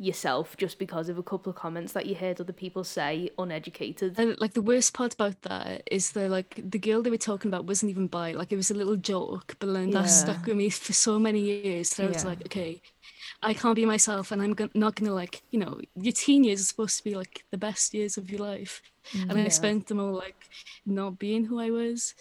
yourself 0.00 0.56
just 0.56 0.78
because 0.78 1.10
of 1.10 1.18
a 1.18 1.22
couple 1.22 1.50
of 1.50 1.56
comments 1.56 1.92
that 1.92 2.06
you 2.06 2.14
heard 2.14 2.40
other 2.40 2.54
people 2.54 2.82
say 2.82 3.28
uneducated. 3.38 4.18
and 4.18 4.34
like 4.40 4.54
the 4.54 4.62
worst 4.62 4.94
part 4.94 5.12
about 5.12 5.42
that 5.42 5.82
is 5.90 6.12
that 6.12 6.30
like 6.30 6.58
the 6.64 6.78
girl 6.78 7.02
they 7.02 7.10
were 7.10 7.18
talking 7.18 7.50
about 7.50 7.66
wasn't 7.66 7.90
even 7.90 8.06
bi 8.06 8.32
like 8.32 8.50
it 8.50 8.56
was 8.56 8.70
a 8.70 8.74
little 8.74 8.96
joke 8.96 9.54
but 9.58 9.70
then 9.70 9.90
that 9.90 10.08
stuck 10.08 10.46
with 10.46 10.56
me 10.56 10.70
for 10.70 10.94
so 10.94 11.18
many 11.18 11.40
years 11.40 11.90
that 11.90 12.04
i 12.04 12.08
was 12.08 12.24
like 12.24 12.40
okay 12.46 12.80
I 13.42 13.54
can't 13.54 13.76
be 13.76 13.86
myself, 13.86 14.32
and 14.32 14.42
I'm 14.42 14.54
go- 14.54 14.68
not 14.74 14.96
gonna 14.96 15.14
like 15.14 15.42
you 15.50 15.58
know 15.58 15.80
your 15.94 16.12
teen 16.12 16.44
years 16.44 16.60
are 16.60 16.64
supposed 16.64 16.98
to 16.98 17.04
be 17.04 17.14
like 17.14 17.44
the 17.50 17.58
best 17.58 17.94
years 17.94 18.16
of 18.16 18.30
your 18.30 18.40
life, 18.40 18.82
mm, 19.12 19.30
and 19.30 19.40
I 19.40 19.48
spent 19.48 19.86
them 19.86 20.00
all 20.00 20.12
like 20.12 20.48
not 20.84 21.18
being 21.18 21.44
who 21.44 21.58
I 21.58 21.70
was. 21.70 22.14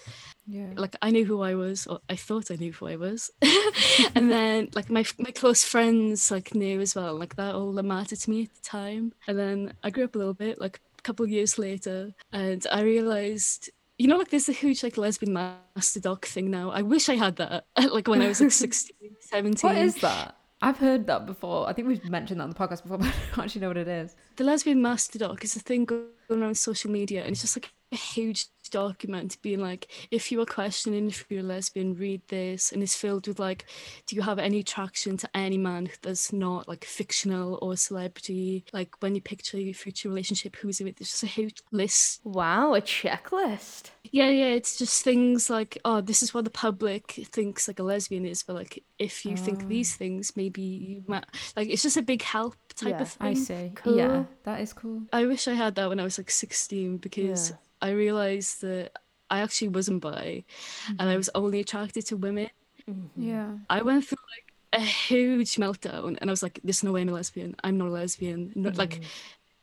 Yeah. 0.48 0.70
Like 0.76 0.96
I 1.02 1.12
knew 1.12 1.26
who 1.26 1.42
I 1.42 1.56
was, 1.56 1.88
or 1.88 2.00
I 2.10 2.16
thought 2.16 2.52
I 2.52 2.56
knew 2.56 2.72
who 2.72 2.88
I 2.88 2.96
was, 2.96 3.32
and 4.16 4.32
then 4.32 4.70
like 4.74 4.90
my 4.90 5.04
my 5.18 5.32
close 5.32 5.64
friends 5.64 6.32
like 6.32 6.56
knew 6.56 6.80
as 6.80 6.96
well. 6.96 7.18
Like 7.18 7.36
that 7.36 7.56
all 7.56 7.74
that 7.74 7.84
mattered 7.84 8.20
to 8.20 8.30
me 8.30 8.44
at 8.44 8.56
the 8.56 8.62
time. 8.62 9.14
And 9.28 9.38
then 9.38 9.74
I 9.84 9.90
grew 9.90 10.06
up 10.06 10.16
a 10.16 10.18
little 10.18 10.34
bit, 10.34 10.62
like 10.62 10.80
a 10.98 11.02
couple 11.02 11.26
of 11.26 11.32
years 11.32 11.60
later, 11.60 12.14
and 12.32 12.66
I 12.72 12.82
realized 12.82 13.70
you 14.00 14.08
know, 14.08 14.16
like 14.16 14.30
there's 14.30 14.48
a 14.48 14.54
huge 14.54 14.82
like 14.82 14.98
lesbian 14.98 15.34
master 15.34 16.00
doc 16.00 16.26
thing 16.26 16.50
now. 16.50 16.72
I 16.72 16.82
wish 16.82 17.10
I 17.10 17.16
had 17.16 17.36
that 17.36 17.66
like 17.92 18.08
when 18.08 18.22
I 18.22 18.30
was 18.30 18.40
like 18.40 18.52
16, 18.52 18.96
17. 19.20 19.70
What 19.70 19.78
is 19.78 19.96
that? 19.96 20.36
I've 20.62 20.78
heard 20.78 21.08
that 21.08 21.26
before. 21.26 21.70
I 21.70 21.74
think 21.74 21.88
we've 21.88 22.10
mentioned 22.10 22.40
that 22.40 22.44
on 22.44 22.50
the 22.50 22.56
podcast 22.56 22.84
before, 22.84 22.98
but 23.00 23.08
I 23.08 23.14
don't 23.36 23.46
actually 23.46 23.62
know 23.62 23.70
what 23.70 23.78
it 23.78 23.88
is. 23.88 24.16
the 24.36 24.44
lesbian 24.44 24.82
master 24.82 25.20
doc 25.20 25.44
is 25.44 25.56
a 25.56 25.60
thing 25.60 25.86
going 25.86 26.06
around 26.30 26.58
social 26.58 26.92
media 26.92 27.22
and 27.22 27.32
it's 27.32 27.42
just 27.42 27.56
like 27.56 27.72
a 27.92 27.96
huge 27.96 28.46
document 28.70 29.38
being 29.42 29.60
like, 29.60 29.88
if 30.12 30.32
you 30.32 30.42
are 30.42 30.46
questioning 30.46 31.08
if 31.08 31.26
you're 31.30 31.42
a 31.42 31.44
lesbian, 31.44 31.96
read 31.96 32.22
this. 32.28 32.72
And 32.72 32.82
it's 32.82 32.96
filled 32.96 33.28
with 33.28 33.40
like, 33.40 33.66
do 34.06 34.16
you 34.16 34.22
have 34.22 34.40
any 34.40 34.60
attraction 34.60 35.18
to 35.18 35.30
any 35.36 35.58
man 35.58 35.90
that's 36.02 36.32
not 36.32 36.68
like 36.68 36.86
fictional 36.86 37.60
or 37.62 37.76
celebrity? 37.76 38.66
Like 38.74 39.02
when 39.02 39.16
you 39.16 39.22
picture 39.22 39.60
your 39.60 39.74
future 39.74 40.10
relationship, 40.10 40.56
who's 40.56 40.80
it 40.80 40.86
with? 40.86 40.98
There's 40.98 41.12
just 41.12 41.24
a 41.24 41.28
huge 41.28 41.62
list. 41.72 42.22
Wow, 42.24 42.74
a 42.74 42.82
checklist. 42.82 43.92
Yeah, 44.04 44.30
yeah, 44.30 44.48
it's 44.48 44.78
just 44.78 45.04
things 45.04 45.50
like, 45.50 45.78
oh, 45.86 46.02
this 46.02 46.24
is 46.24 46.34
what 46.34 46.44
the 46.46 46.50
public 46.50 47.12
thinks 47.32 47.68
like 47.68 47.80
a 47.80 47.84
lesbian 47.84 48.26
is, 48.26 48.44
but 48.44 48.56
like 48.56 48.84
if 48.98 49.26
you 49.26 49.36
think 49.38 49.64
oh. 49.64 49.68
these 49.68 49.96
things, 49.96 50.36
maybe 50.36 50.62
you 50.62 51.04
might 51.08 51.26
like 51.56 51.70
it's 51.70 51.84
just 51.84 51.98
a 51.98 52.02
big 52.02 52.22
help 52.22 52.56
type 52.76 52.90
Yeah, 52.90 53.02
of 53.02 53.10
thing. 53.10 53.28
I 53.28 53.34
see. 53.34 53.72
Cool. 53.76 53.98
Yeah, 53.98 54.24
that 54.44 54.62
is 54.62 54.74
cool. 54.74 55.04
I 55.14 55.26
wish 55.26 55.48
I 55.48 55.54
had 55.54 55.76
that 55.76 55.90
when 55.90 56.00
I 56.00 56.04
was 56.04 56.18
like 56.18 56.32
16 56.32 56.98
because 56.98 57.52
Yeah. 57.52 57.56
I 57.82 57.92
realized 57.92 58.62
that 58.62 58.92
I 59.30 59.40
actually 59.40 59.70
wasn't 59.70 60.02
bi 60.02 60.44
and 60.88 61.02
I 61.02 61.06
mm-hmm. 61.06 61.18
was 61.18 61.30
only 61.36 61.60
attracted 61.60 62.06
to 62.08 62.18
women. 62.18 62.50
Mm-hmm. 62.90 63.22
Yeah. 63.22 63.52
I 63.70 63.82
went 63.82 64.06
through 64.06 64.18
like 64.36 64.82
a 64.82 64.84
huge 64.84 65.56
meltdown 65.56 66.18
and 66.20 66.30
I 66.30 66.32
was 66.32 66.44
like, 66.44 66.60
there's 66.64 66.84
no 66.84 66.92
way 66.92 67.02
I'm 67.02 67.10
a 67.10 67.14
lesbian. 67.14 67.56
I'm 67.64 67.78
not 67.78 67.90
a 67.90 67.92
lesbian. 67.92 68.52
No, 68.56 68.70
Like, 68.70 68.96
mm-hmm. 68.96 69.04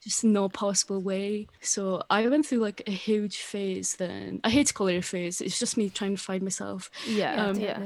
just 0.03 0.25
no 0.25 0.49
possible 0.49 1.01
way. 1.01 1.49
So 1.61 2.03
I 2.09 2.29
went 2.29 2.47
through 2.47 2.59
like 2.59 2.83
a 2.87 2.93
huge 2.93 3.39
phase 3.39 3.97
then. 3.97 4.41
I 4.45 4.51
hate 4.51 4.69
to 4.69 4.75
call 4.75 4.87
it 4.89 4.97
a 4.97 5.03
phase, 5.03 5.41
it's 5.41 5.59
just 5.59 5.77
me 5.77 5.91
trying 5.91 6.17
to 6.17 6.23
find 6.23 6.43
myself. 6.43 6.91
Yeah, 7.07 7.47
Um, 7.47 7.59
yeah. 7.59 7.81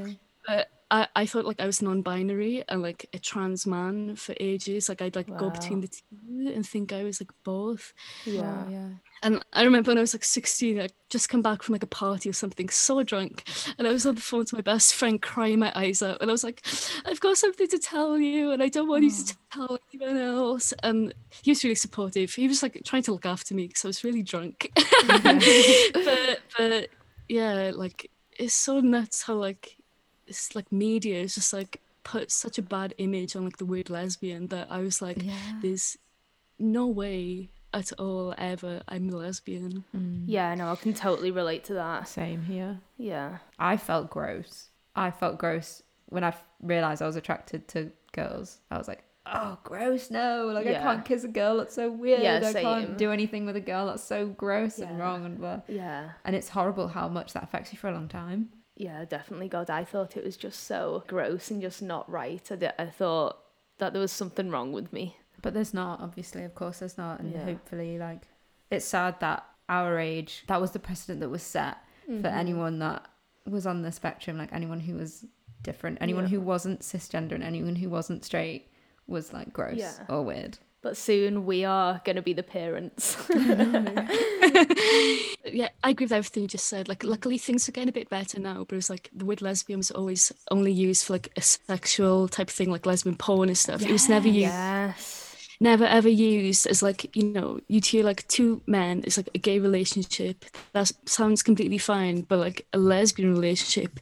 But 0.47 0.69
I, 0.91 1.07
I 1.15 1.25
thought 1.25 1.45
like 1.45 1.59
I 1.61 1.65
was 1.65 1.81
non-binary 1.81 2.65
and 2.67 2.81
like 2.81 3.07
a 3.13 3.19
trans 3.19 3.65
man 3.65 4.17
for 4.17 4.35
ages. 4.39 4.89
Like 4.89 5.01
I'd 5.01 5.15
like 5.15 5.35
go 5.37 5.49
between 5.49 5.81
the 5.81 5.87
two 5.87 6.51
and 6.53 6.67
think 6.67 6.91
I 6.91 7.03
was 7.03 7.21
like 7.21 7.31
both. 7.43 7.93
Yeah. 8.25 8.67
Yeah. 8.69 8.89
And 9.23 9.43
I 9.53 9.63
remember 9.63 9.91
when 9.91 9.97
I 9.97 10.01
was 10.01 10.15
like 10.15 10.23
16, 10.23 10.79
I'd 10.79 10.93
just 11.09 11.29
come 11.29 11.41
back 11.41 11.61
from 11.61 11.73
like 11.73 11.83
a 11.83 11.87
party 11.87 12.29
or 12.29 12.33
something, 12.33 12.69
so 12.69 13.03
drunk. 13.03 13.43
And 13.77 13.87
I 13.87 13.91
was 13.91 14.05
on 14.05 14.15
the 14.15 14.21
phone 14.21 14.45
to 14.45 14.55
my 14.55 14.61
best 14.61 14.95
friend, 14.95 15.21
crying 15.21 15.59
my 15.59 15.71
eyes 15.75 16.01
out. 16.01 16.17
And 16.21 16.31
I 16.31 16.33
was 16.33 16.43
like, 16.43 16.65
I've 17.05 17.19
got 17.19 17.37
something 17.37 17.67
to 17.67 17.77
tell 17.77 18.17
you, 18.17 18.51
and 18.51 18.63
I 18.63 18.69
don't 18.69 18.87
want 18.87 19.03
you 19.03 19.11
to 19.11 19.15
mm. 19.15 19.37
tell 19.51 19.79
anyone 19.93 20.17
else. 20.17 20.73
And 20.81 21.13
he 21.43 21.51
was 21.51 21.63
really 21.63 21.75
supportive. 21.75 22.33
He 22.33 22.47
was 22.47 22.63
like 22.63 22.81
trying 22.83 23.03
to 23.03 23.11
look 23.11 23.25
after 23.25 23.53
me 23.53 23.67
because 23.67 23.85
I 23.85 23.89
was 23.89 24.03
really 24.03 24.23
drunk. 24.23 24.71
but, 25.07 26.39
but 26.57 26.89
yeah, 27.29 27.71
like 27.75 28.09
it's 28.37 28.55
so 28.55 28.79
nuts 28.79 29.23
how 29.23 29.35
like 29.35 29.77
it's 30.25 30.55
like 30.55 30.71
media 30.71 31.21
is 31.21 31.35
just 31.35 31.53
like 31.53 31.79
put 32.03 32.31
such 32.31 32.57
a 32.57 32.61
bad 32.61 32.93
image 32.97 33.35
on 33.35 33.43
like 33.45 33.57
the 33.57 33.65
word 33.65 33.89
lesbian 33.89 34.47
that 34.47 34.67
I 34.71 34.79
was 34.79 35.01
like, 35.01 35.21
Yeah. 35.21 35.35
there's 35.61 35.97
no 36.57 36.87
way 36.87 37.49
at 37.73 37.91
all 37.93 38.33
ever 38.37 38.81
I'm 38.87 39.09
a 39.09 39.15
lesbian. 39.15 39.83
Mm. 39.95 40.23
Yeah, 40.27 40.53
no, 40.55 40.71
I 40.71 40.75
can 40.75 40.93
totally 40.93 41.31
relate 41.31 41.63
to 41.65 41.73
that. 41.75 42.07
Same 42.07 42.43
here. 42.43 42.79
Yeah. 42.97 43.37
I 43.59 43.77
felt 43.77 44.09
gross. 44.09 44.69
I 44.95 45.11
felt 45.11 45.37
gross 45.37 45.83
when 46.07 46.23
I 46.23 46.33
realized 46.61 47.01
I 47.01 47.07
was 47.07 47.15
attracted 47.15 47.67
to 47.69 47.91
girls. 48.11 48.59
I 48.69 48.77
was 48.77 48.87
like, 48.87 49.03
oh, 49.25 49.57
gross, 49.63 50.11
no. 50.11 50.51
Like, 50.53 50.67
I 50.67 50.73
can't 50.73 51.05
kiss 51.05 51.23
a 51.23 51.29
girl. 51.29 51.57
That's 51.57 51.75
so 51.75 51.89
weird. 51.89 52.21
Yeah, 52.21 52.41
I 52.43 52.51
same. 52.51 52.63
can't 52.63 52.97
do 52.97 53.11
anything 53.11 53.45
with 53.45 53.55
a 53.55 53.61
girl. 53.61 53.87
That's 53.87 54.03
so 54.03 54.27
gross 54.27 54.79
and 54.79 54.99
wrong. 54.99 55.25
And, 55.25 55.37
blah. 55.39 55.61
Yeah. 55.67 56.11
and 56.25 56.35
it's 56.35 56.49
horrible 56.49 56.89
how 56.89 57.07
much 57.07 57.33
that 57.33 57.43
affects 57.43 57.71
you 57.71 57.79
for 57.79 57.87
a 57.87 57.93
long 57.93 58.07
time. 58.07 58.49
Yeah, 58.75 59.05
definitely. 59.05 59.47
God, 59.47 59.69
I 59.69 59.83
thought 59.83 60.17
it 60.17 60.23
was 60.23 60.37
just 60.37 60.63
so 60.63 61.03
gross 61.07 61.51
and 61.51 61.61
just 61.61 61.81
not 61.81 62.09
right. 62.09 62.45
I, 62.51 62.73
I 62.79 62.85
thought 62.87 63.37
that 63.77 63.93
there 63.93 64.01
was 64.01 64.11
something 64.11 64.49
wrong 64.49 64.71
with 64.71 64.91
me. 64.91 65.17
But 65.41 65.53
there's 65.53 65.73
not, 65.73 65.99
obviously. 66.01 66.43
Of 66.43 66.53
course, 66.55 66.79
there's 66.79 66.97
not. 66.97 67.19
And 67.19 67.33
Yeah. 67.33 67.43
hopefully, 67.45 67.97
like, 67.97 68.23
it's 68.69 68.85
sad 68.85 69.19
that 69.21 69.45
our 69.69 69.97
age, 69.99 70.43
that 70.47 70.61
was 70.61 70.71
the 70.71 70.79
precedent 70.79 71.19
that 71.21 71.29
was 71.29 71.43
set 71.43 71.77
for 72.05 72.11
Mm-hmm. 72.13 72.25
anyone 72.25 72.79
that 72.79 73.07
was 73.45 73.65
on 73.65 73.81
the 73.81 73.91
spectrum, 73.91 74.37
like 74.37 74.51
anyone 74.53 74.79
who 74.81 74.95
was 74.95 75.25
different, 75.63 75.97
anyone 76.01 76.23
Yeah. 76.25 76.29
who 76.31 76.41
wasn't 76.41 76.81
cisgender, 76.81 77.33
and 77.33 77.43
anyone 77.43 77.75
who 77.75 77.89
wasn't 77.89 78.23
straight 78.25 78.67
was 79.07 79.33
like 79.33 79.51
gross 79.53 79.77
Yeah. 79.77 79.93
or 80.09 80.23
weird. 80.23 80.57
But 80.81 80.97
soon 80.97 81.45
we 81.45 81.63
are 81.63 82.01
going 82.03 82.15
to 82.15 82.21
be 82.23 82.33
the 82.33 82.43
parents. 82.43 83.15
Yeah, 85.43 85.69
I 85.83 85.89
agree 85.89 86.05
with 86.05 86.11
everything 86.13 86.43
you 86.43 86.47
just 86.47 86.67
said. 86.67 86.87
Like, 86.87 87.03
luckily 87.03 87.37
things 87.37 87.67
are 87.67 87.71
getting 87.73 87.89
a 87.89 87.91
bit 87.91 88.09
better 88.09 88.39
now, 88.39 88.63
but 88.67 88.77
it's 88.77 88.89
like 88.89 89.09
the 89.13 89.25
word 89.25 89.41
lesbian 89.41 89.79
was 89.79 89.91
always 89.91 90.31
only 90.49 90.71
used 90.71 91.05
for 91.05 91.13
like 91.13 91.29
a 91.35 91.41
sexual 91.41 92.27
type 92.29 92.47
of 92.49 92.53
thing, 92.53 92.69
like 92.71 92.85
lesbian 92.85 93.15
porn 93.17 93.49
and 93.49 93.57
stuff. 93.57 93.81
It 93.81 93.91
was 93.91 94.07
never 94.07 94.27
used, 94.27 94.39
yes. 94.39 95.20
Never 95.61 95.85
ever 95.85 96.09
used 96.09 96.65
as 96.67 96.81
like, 96.81 97.15
you 97.15 97.23
know, 97.23 97.59
you 97.67 97.79
two 97.79 98.01
like 98.03 98.27
two 98.27 98.61
men, 98.65 99.03
it's 99.05 99.15
like 99.15 99.29
a 99.35 99.37
gay 99.37 99.59
relationship. 99.59 100.43
That 100.73 100.91
sounds 101.05 101.43
completely 101.43 101.77
fine, 101.77 102.21
but 102.21 102.39
like 102.39 102.65
a 102.73 102.77
lesbian 102.77 103.31
relationship 103.33 103.99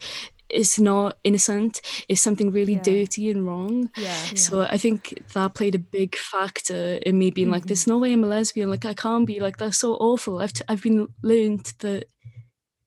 is 0.49 0.79
not 0.79 1.17
innocent, 1.23 1.81
it's 2.07 2.21
something 2.21 2.49
really 2.51 2.73
Yeah. 2.73 2.81
dirty 2.81 3.29
and 3.29 3.45
wrong. 3.45 3.91
Yeah. 3.97 4.15
So 4.35 4.61
I 4.61 4.77
think 4.77 5.23
that 5.33 5.53
played 5.53 5.75
a 5.75 5.79
big 5.79 6.15
factor 6.15 6.97
in 7.05 7.19
me 7.19 7.29
being 7.29 7.51
like, 7.51 7.61
mm-hmm. 7.61 7.67
"There's 7.67 7.87
no 7.87 7.99
way 7.99 8.13
I'm 8.13 8.23
a 8.23 8.27
lesbian. 8.27 8.69
Like 8.69 8.85
I 8.85 8.93
can't 8.95 9.27
be. 9.27 9.39
Like 9.39 9.57
that's 9.57 9.77
so 9.77 9.93
awful. 9.95 10.39
I've 10.39 10.53
t- 10.53 10.63
I've 10.67 10.81
been 10.81 11.07
learned 11.21 11.73
that 11.79 12.05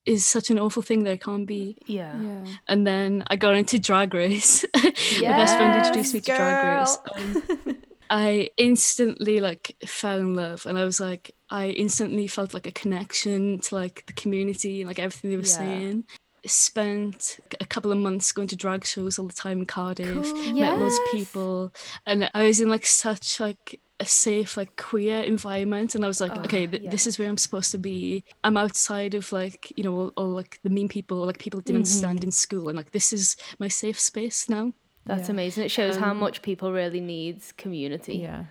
is 0.05 0.27
such 0.27 0.51
an 0.51 0.59
awful 0.59 0.83
thing 0.83 1.05
that 1.05 1.13
I 1.13 1.17
can't 1.19 1.47
be." 1.47 1.77
Yeah. 1.87 2.21
Yeah. 2.21 2.45
And 2.67 2.85
then 2.87 3.23
I 3.29 3.37
got 3.37 3.55
into 3.55 3.79
Drag 3.79 4.13
Race. 4.15 4.65
My 4.75 4.91
best 5.39 5.57
friend 5.57 5.79
introduced 5.79 6.15
me 6.15 6.21
to 6.21 6.35
Drag 6.35 6.81
Race. 6.81 6.99
Um, 7.15 7.43
and 7.67 7.77
I 8.15 8.51
instantly 8.59 9.41
like 9.41 9.75
fell 9.87 10.19
in 10.21 10.35
love, 10.35 10.67
and 10.67 10.77
I 10.79 10.85
was 10.85 11.01
like, 11.01 11.31
I 11.49 11.69
instantly 11.71 12.27
felt 12.27 12.53
like 12.53 12.67
a 12.67 12.71
connection 12.73 13.59
to 13.61 13.75
like 13.75 14.05
the 14.07 14.13
community 14.13 14.83
and 14.83 14.89
like 14.89 14.99
everything 14.99 15.31
they 15.31 15.37
were 15.39 15.43
Yeah. 15.43 15.49
saying. 15.65 16.05
Spent 16.45 17.39
a 17.61 17.65
couple 17.65 17.91
of 17.93 17.99
months 17.99 18.31
going 18.33 18.49
to 18.49 18.57
drag 18.57 18.85
shows 18.85 19.19
all 19.19 19.29
the 19.29 19.33
time 19.33 19.61
in 19.61 19.67
Cardiff. 19.67 20.13
Cool. 20.31 20.53
Met 20.53 20.79
loads 20.79 20.99
of 20.99 21.11
people, 21.13 21.73
and 22.05 22.29
I 22.35 22.43
was 22.49 22.61
in 22.61 22.69
like 22.69 22.85
such 22.85 23.41
like 23.41 23.81
a 24.01 24.05
safe 24.05 24.57
like 24.57 24.77
queer 24.77 25.23
environment, 25.23 25.95
and 25.95 26.05
I 26.05 26.09
was 26.09 26.21
like, 26.21 26.33
Oh, 26.37 26.41
okay, 26.41 26.67
th- 26.67 26.83
yeah. 26.83 26.91
this 26.91 27.07
is 27.07 27.19
where 27.19 27.29
I'm 27.31 27.39
supposed 27.39 27.71
to 27.73 27.79
be. 27.79 28.25
I'm 28.45 28.57
outside 28.59 29.15
of 29.15 29.33
like 29.33 29.73
you 29.77 29.85
know 29.85 29.95
all, 29.97 30.13
all 30.19 30.29
like 30.31 30.59
the 30.65 30.71
mean 30.71 30.89
people, 30.89 31.19
like 31.25 31.39
people 31.39 31.61
didn't 31.61 31.83
Mm-hmm. 31.85 31.99
stand 31.99 32.25
in 32.25 32.33
school, 32.33 32.69
and 32.69 32.77
like 32.77 32.91
this 32.91 33.13
is 33.13 33.37
my 33.59 33.69
safe 33.69 33.99
space 33.99 34.49
now. 34.51 34.73
That's 35.05 35.29
Yeah. 35.29 35.33
amazing. 35.33 35.65
It 35.65 35.71
shows 35.71 35.97
how 35.97 36.11
Um, 36.13 36.19
much 36.19 36.43
people 36.43 36.73
really 36.73 37.01
needs 37.01 37.53
community. 37.53 38.19
Yeah. 38.19 38.45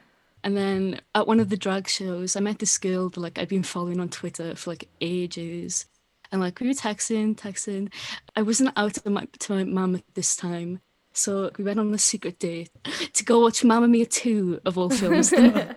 And 0.43 0.58
then 0.58 1.00
at 1.15 1.27
one 1.27 1.39
of 1.39 1.50
the 1.50 1.58
drag 1.58 1.88
shows, 1.88 2.36
I 2.36 2.39
met 2.39 2.60
this 2.60 2.77
girl 2.77 3.10
that 3.10 3.20
like 3.20 3.38
I'd 3.38 3.48
been 3.48 3.63
following 3.63 4.00
on 4.00 4.10
Twitter 4.10 4.55
for 4.55 4.72
like 4.72 4.89
ages. 5.00 5.86
And 6.31 6.41
like 6.41 6.60
we 6.60 6.67
were 6.67 6.74
texting, 6.74 7.36
texting. 7.36 7.91
I 8.36 8.41
wasn't 8.41 8.72
out 8.75 8.96
to 8.96 9.10
my 9.10 9.27
to 9.39 9.53
my 9.53 9.63
mum 9.65 9.96
at 9.96 10.03
this 10.15 10.36
time. 10.36 10.81
So 11.13 11.51
we 11.58 11.65
went 11.65 11.77
on 11.77 11.93
a 11.93 11.98
secret 11.98 12.39
date 12.39 12.70
to 13.13 13.25
go 13.25 13.41
watch 13.41 13.65
Mamma 13.65 13.86
Mia 13.89 14.05
2 14.05 14.62
of 14.63 14.77
all 14.77 14.89
films. 14.89 15.29
the, 15.31 15.75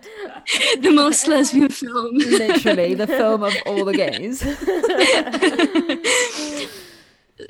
the 0.80 0.92
most 0.92 1.26
lesbian 1.26 1.70
film. 1.70 2.14
Literally 2.18 2.94
the 2.94 3.08
film 3.08 3.42
of 3.42 3.52
all 3.66 3.84
the 3.84 3.94
gays. 3.94 4.44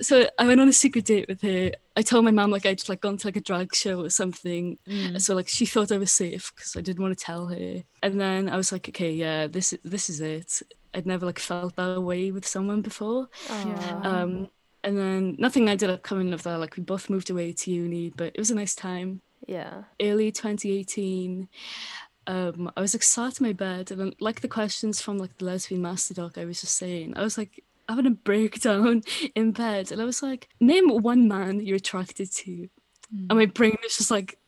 so 0.01 0.27
I 0.39 0.47
went 0.47 0.61
on 0.61 0.69
a 0.69 0.73
secret 0.73 1.05
date 1.05 1.27
with 1.29 1.43
her. 1.43 1.73
I 1.97 2.03
told 2.03 2.25
my 2.25 2.31
mum 2.31 2.51
like 2.51 2.67
I'd 2.67 2.89
like 2.89 3.01
gone 3.01 3.17
to 3.19 3.27
like 3.27 3.37
a 3.37 3.41
drag 3.41 3.75
show 3.75 4.01
or 4.05 4.11
something. 4.11 4.79
So 5.19 5.35
like 5.35 5.49
she 5.49 5.67
thought 5.67 5.93
I 5.93 5.99
was 5.99 6.13
safe 6.13 6.53
because 6.55 6.77
I 6.77 6.81
didn't 6.81 7.03
want 7.03 7.17
to 7.17 7.25
tell 7.25 7.47
her. 7.47 7.83
And 8.03 8.21
then 8.21 8.49
I 8.49 8.57
was 8.57 8.73
like, 8.73 8.89
okay, 8.89 9.13
yeah, 9.13 9.47
this 9.47 9.75
this 9.85 10.09
is 10.11 10.21
it. 10.21 10.63
I'd 10.95 11.07
never 11.07 11.27
like 11.27 11.39
felt 11.39 11.77
that 11.77 12.01
way 12.01 12.31
with 12.31 12.47
someone 12.47 12.81
before. 12.83 13.29
Aw. 13.51 14.01
Um, 14.03 14.49
and 14.83 14.99
then 14.99 15.37
nothing 15.39 15.69
ended 15.69 15.91
up 15.91 16.03
coming 16.03 16.33
of 16.33 16.43
that. 16.43 16.59
Like 16.59 16.77
we 16.77 16.83
both 16.83 17.09
moved 17.11 17.31
away 17.31 17.53
to 17.53 17.71
uni, 17.71 18.11
but 18.15 18.33
it 18.35 18.39
was 18.39 18.51
a 18.51 18.55
nice 18.55 18.75
time. 18.75 19.21
yeah. 19.47 19.85
Early 20.01 20.31
2018. 20.33 21.49
Um, 22.27 22.71
I 22.77 22.81
was 22.81 22.95
like 22.95 23.03
sat 23.03 23.39
in 23.41 23.47
my 23.47 23.53
bed 23.53 23.91
and 23.91 24.15
like 24.19 24.41
the 24.41 24.49
questions 24.49 25.01
from 25.01 25.19
like 25.19 25.37
the 25.37 25.45
lesbian 25.45 25.83
master 25.83 26.15
doc 26.15 26.39
I 26.39 26.47
was 26.47 26.61
just 26.61 26.77
saying, 26.77 27.15
I 27.17 27.23
was 27.23 27.37
like 27.37 27.63
having 27.89 28.07
a 28.07 28.11
breakdown 28.11 29.03
in 29.35 29.53
bed 29.53 29.93
and 29.93 30.01
I 30.01 30.05
was 30.05 30.23
like, 30.23 30.49
name 30.61 30.89
one 30.89 31.29
man 31.29 31.61
you're 31.61 31.77
attracted 31.77 32.33
to. 32.33 32.69
Hmm. 33.11 33.27
And 33.31 33.39
my 33.39 33.47
brain 33.47 33.77
was 33.83 33.97
just 33.97 34.11
like 34.11 34.39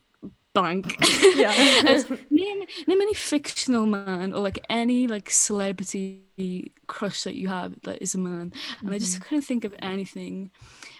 blank. 0.56 0.96
Yeah. 1.36 1.82
Was, 1.92 2.08
name 2.30 2.64
name 2.86 3.00
any 3.02 3.12
fictional 3.12 3.84
man 3.84 4.32
or 4.32 4.40
like 4.40 4.64
any 4.70 5.06
like 5.06 5.28
celebrity 5.28 6.72
crush 6.86 7.24
that 7.24 7.34
you 7.34 7.48
have 7.48 7.74
that 7.82 8.00
is 8.00 8.14
a 8.14 8.18
man. 8.18 8.54
And 8.80 8.94
I 8.94 8.98
just 8.98 9.16
mm-hmm. 9.16 9.22
couldn't 9.24 9.42
think 9.42 9.64
of 9.64 9.74
anything. 9.80 10.50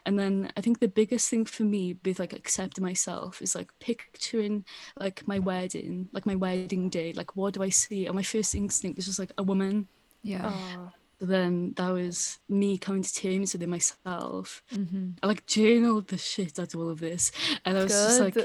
And 0.04 0.18
then 0.18 0.52
I 0.58 0.60
think 0.60 0.78
the 0.78 0.88
biggest 0.88 1.30
thing 1.30 1.46
for 1.46 1.62
me 1.62 1.96
with 2.04 2.18
like 2.18 2.34
accepting 2.34 2.84
myself 2.84 3.40
is 3.40 3.54
like 3.54 3.70
picturing 3.80 4.66
like 5.00 5.26
my 5.26 5.38
wedding, 5.38 6.10
like 6.12 6.26
my 6.26 6.34
wedding 6.34 6.90
day. 6.90 7.14
Like 7.14 7.34
what 7.34 7.54
do 7.54 7.62
I 7.62 7.70
see? 7.70 8.04
And 8.04 8.14
my 8.14 8.22
first 8.22 8.54
instinct 8.54 8.96
was 8.96 9.06
just 9.06 9.18
like 9.18 9.32
a 9.38 9.42
woman. 9.42 9.88
Yeah. 10.22 10.52
Aw. 10.52 10.90
But 11.18 11.28
then 11.28 11.72
that 11.76 11.90
was 11.90 12.38
me 12.48 12.76
coming 12.76 13.02
to 13.02 13.14
terms 13.14 13.52
with 13.52 13.62
it 13.62 13.68
myself. 13.68 14.62
Mm-hmm. 14.74 15.12
I 15.22 15.26
like 15.26 15.46
journaled 15.46 16.08
the 16.08 16.18
shit 16.18 16.58
out 16.58 16.74
of 16.74 16.80
all 16.80 16.90
of 16.90 17.00
this. 17.00 17.32
And 17.64 17.78
I 17.78 17.84
was 17.84 17.92
just 17.92 18.20
like, 18.20 18.36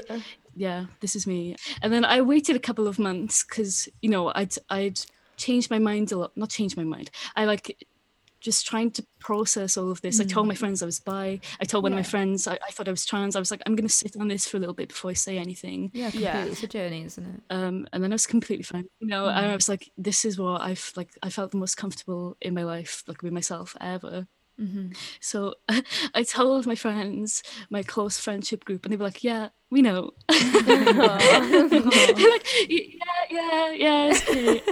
yeah, 0.54 0.86
this 1.00 1.14
is 1.14 1.26
me. 1.26 1.56
And 1.82 1.92
then 1.92 2.04
I 2.04 2.22
waited 2.22 2.56
a 2.56 2.60
couple 2.60 2.88
of 2.88 2.98
months 2.98 3.44
because 3.44 3.88
you 4.00 4.08
know 4.08 4.32
I'd 4.34 4.54
I'd 4.70 5.00
changed 5.36 5.70
my 5.70 5.78
mind 5.78 6.12
a 6.12 6.16
lot. 6.16 6.36
Not 6.36 6.50
changed 6.50 6.76
my 6.76 6.84
mind. 6.84 7.10
I 7.36 7.44
like 7.44 7.86
just 8.42 8.66
trying 8.66 8.90
to 8.92 9.06
process 9.20 9.76
all 9.76 9.90
of 9.90 10.00
this. 10.02 10.20
I 10.20 10.24
told 10.24 10.48
my 10.48 10.54
friends 10.54 10.82
I 10.82 10.86
was 10.86 11.00
bi. 11.00 11.40
I 11.60 11.64
told 11.64 11.84
one 11.84 11.92
of 11.92 11.96
my 11.96 12.02
friends 12.02 12.46
I, 12.46 12.58
I 12.66 12.70
thought 12.70 12.88
I 12.88 12.90
was 12.90 13.06
trans. 13.06 13.36
I 13.36 13.38
was 13.38 13.50
like, 13.50 13.62
I'm 13.66 13.76
going 13.76 13.86
to 13.86 13.92
sit 13.92 14.16
on 14.16 14.28
this 14.28 14.46
for 14.46 14.56
a 14.56 14.60
little 14.60 14.74
bit 14.74 14.88
before 14.88 15.10
I 15.10 15.14
say 15.14 15.38
anything. 15.38 15.90
Yeah, 15.94 16.10
Yeah. 16.12 16.44
It's 16.44 16.62
a 16.62 16.66
journey, 16.66 17.04
isn't 17.04 17.24
it? 17.24 17.40
Um, 17.50 17.86
and 17.92 18.02
then 18.02 18.12
I 18.12 18.14
was 18.16 18.26
completely 18.26 18.64
fine. 18.64 18.86
You 19.00 19.08
know, 19.08 19.26
and 19.26 19.46
I 19.46 19.54
was 19.54 19.68
like, 19.68 19.90
this 19.96 20.24
is 20.24 20.38
what 20.38 20.60
I've 20.60 20.92
like. 20.96 21.10
I 21.22 21.30
felt 21.30 21.52
the 21.52 21.56
most 21.56 21.76
comfortable 21.76 22.36
in 22.40 22.54
my 22.54 22.64
life, 22.64 23.04
like 23.06 23.22
with 23.22 23.32
myself 23.32 23.76
ever. 23.80 24.26
Mm-hmm. 24.60 24.92
So 25.20 25.54
I 26.14 26.22
told 26.22 26.66
my 26.66 26.74
friends, 26.74 27.42
my 27.70 27.82
close 27.82 28.18
friendship 28.18 28.64
group, 28.64 28.84
and 28.84 28.92
they 28.92 28.96
were 28.96 29.04
like, 29.04 29.24
"Yeah, 29.24 29.48
we 29.70 29.82
know." 29.82 30.10
They're 30.28 30.92
like, 32.30 32.46
"Yeah, 32.68 32.96
yeah, 33.30 33.70
yeah, 33.70 34.10
it's 34.10 34.28
okay." 34.28 34.62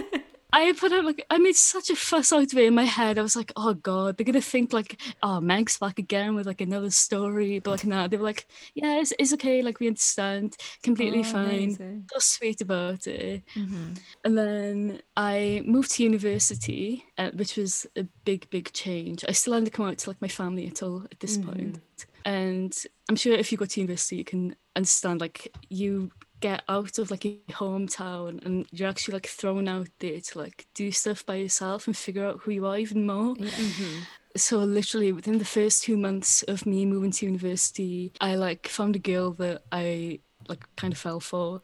I 0.52 0.72
put 0.72 0.92
out 0.92 1.04
like 1.04 1.24
I 1.30 1.38
made 1.38 1.56
such 1.56 1.90
a 1.90 1.96
fuss 1.96 2.32
out 2.32 2.52
of 2.52 2.58
it 2.58 2.66
in 2.66 2.74
my 2.74 2.84
head. 2.84 3.18
I 3.18 3.22
was 3.22 3.36
like, 3.36 3.52
"Oh 3.56 3.74
God, 3.74 4.16
they're 4.16 4.24
gonna 4.24 4.40
think 4.40 4.72
like, 4.72 5.00
oh, 5.22 5.40
Meg's 5.40 5.78
back 5.78 5.98
again 5.98 6.34
with 6.34 6.46
like 6.46 6.60
another 6.60 6.90
story." 6.90 7.58
But 7.58 7.70
like, 7.70 7.84
no, 7.84 8.08
they 8.08 8.16
were 8.16 8.24
like, 8.24 8.46
"Yeah, 8.74 9.00
it's, 9.00 9.12
it's 9.18 9.32
okay. 9.34 9.62
Like 9.62 9.80
we 9.80 9.86
understand, 9.86 10.56
completely 10.82 11.20
Oh, 11.20 11.24
fine." 11.24 12.04
So 12.12 12.18
sweet 12.18 12.60
about 12.60 13.06
it. 13.06 13.42
Mm-hmm. 13.54 13.94
And 14.24 14.38
then 14.38 15.02
I 15.16 15.62
moved 15.64 15.92
to 15.92 16.02
university, 16.02 17.04
uh, 17.18 17.30
which 17.32 17.56
was 17.56 17.86
a 17.96 18.04
big, 18.24 18.48
big 18.50 18.72
change. 18.72 19.24
I 19.28 19.32
still 19.32 19.54
hadn't 19.54 19.70
come 19.72 19.86
out 19.86 19.98
to 19.98 20.10
like 20.10 20.20
my 20.20 20.28
family 20.28 20.66
at 20.66 20.82
all 20.82 21.04
at 21.10 21.20
this 21.20 21.36
point. 21.36 21.80
And 22.24 22.76
I'm 23.08 23.16
sure 23.16 23.34
if 23.34 23.50
you 23.50 23.58
go 23.58 23.64
to 23.64 23.80
university, 23.80 24.16
you 24.16 24.24
can 24.24 24.56
understand 24.76 25.20
like 25.20 25.54
you 25.68 26.10
get 26.40 26.62
out 26.68 26.98
of 26.98 27.10
like 27.10 27.24
your 27.24 27.34
hometown 27.50 28.44
and 28.44 28.66
you're 28.72 28.88
actually 28.88 29.14
like 29.14 29.26
thrown 29.26 29.68
out 29.68 29.88
there 29.98 30.20
to 30.20 30.38
like 30.38 30.66
do 30.74 30.90
stuff 30.90 31.24
by 31.24 31.36
yourself 31.36 31.86
and 31.86 31.96
figure 31.96 32.26
out 32.26 32.40
who 32.40 32.50
you 32.50 32.66
are 32.66 32.78
even 32.78 33.06
more. 33.06 33.34
Mm-hmm. 33.34 34.00
So 34.36 34.58
literally 34.58 35.12
within 35.12 35.38
the 35.38 35.44
first 35.44 35.84
two 35.84 35.96
months 35.96 36.42
of 36.44 36.66
me 36.66 36.86
moving 36.86 37.10
to 37.12 37.26
university, 37.26 38.12
I 38.20 38.36
like 38.36 38.68
found 38.68 38.96
a 38.96 39.00
girl 39.00 39.32
that 39.32 39.62
I 39.72 40.20
like 40.48 40.64
kind 40.76 40.92
of 40.92 40.98
fell 40.98 41.20
for. 41.20 41.62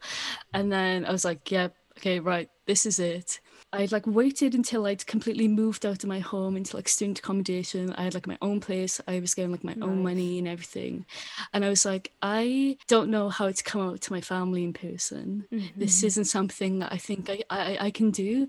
And 0.53 0.71
then 0.71 1.05
I 1.05 1.11
was 1.11 1.25
like, 1.25 1.49
yeah, 1.49 1.69
okay, 1.97 2.19
right, 2.19 2.49
this 2.65 2.85
is 2.85 2.99
it. 2.99 3.39
I'd 3.73 3.91
like 3.91 4.07
waited 4.07 4.55
until 4.55 4.85
I'd 4.85 5.05
completely 5.05 5.47
moved 5.47 5.85
out 5.85 6.03
of 6.03 6.09
my 6.09 6.19
home 6.19 6.55
into 6.55 6.75
like 6.75 6.87
student 6.87 7.19
accommodation. 7.19 7.93
I 7.93 8.03
had 8.03 8.13
like 8.13 8.27
my 8.27 8.37
own 8.41 8.61
place. 8.61 9.01
I 9.07 9.19
was 9.19 9.33
getting 9.33 9.51
like 9.51 9.63
my 9.63 9.75
own 9.81 10.03
money 10.03 10.39
and 10.39 10.47
everything. 10.47 11.05
And 11.53 11.65
I 11.65 11.69
was 11.69 11.85
like, 11.85 12.13
I 12.21 12.77
don't 12.87 13.09
know 13.09 13.29
how 13.29 13.51
to 13.51 13.63
come 13.63 13.81
out 13.81 14.01
to 14.01 14.13
my 14.13 14.21
family 14.21 14.63
in 14.63 14.73
person. 14.73 15.45
This 15.75 15.97
mm-hmm. 15.97 16.07
isn't 16.07 16.25
something 16.25 16.79
that 16.79 16.93
I 16.93 16.97
think 16.97 17.29
I, 17.29 17.43
I, 17.49 17.77
I 17.81 17.91
can 17.91 18.09
do. 18.11 18.47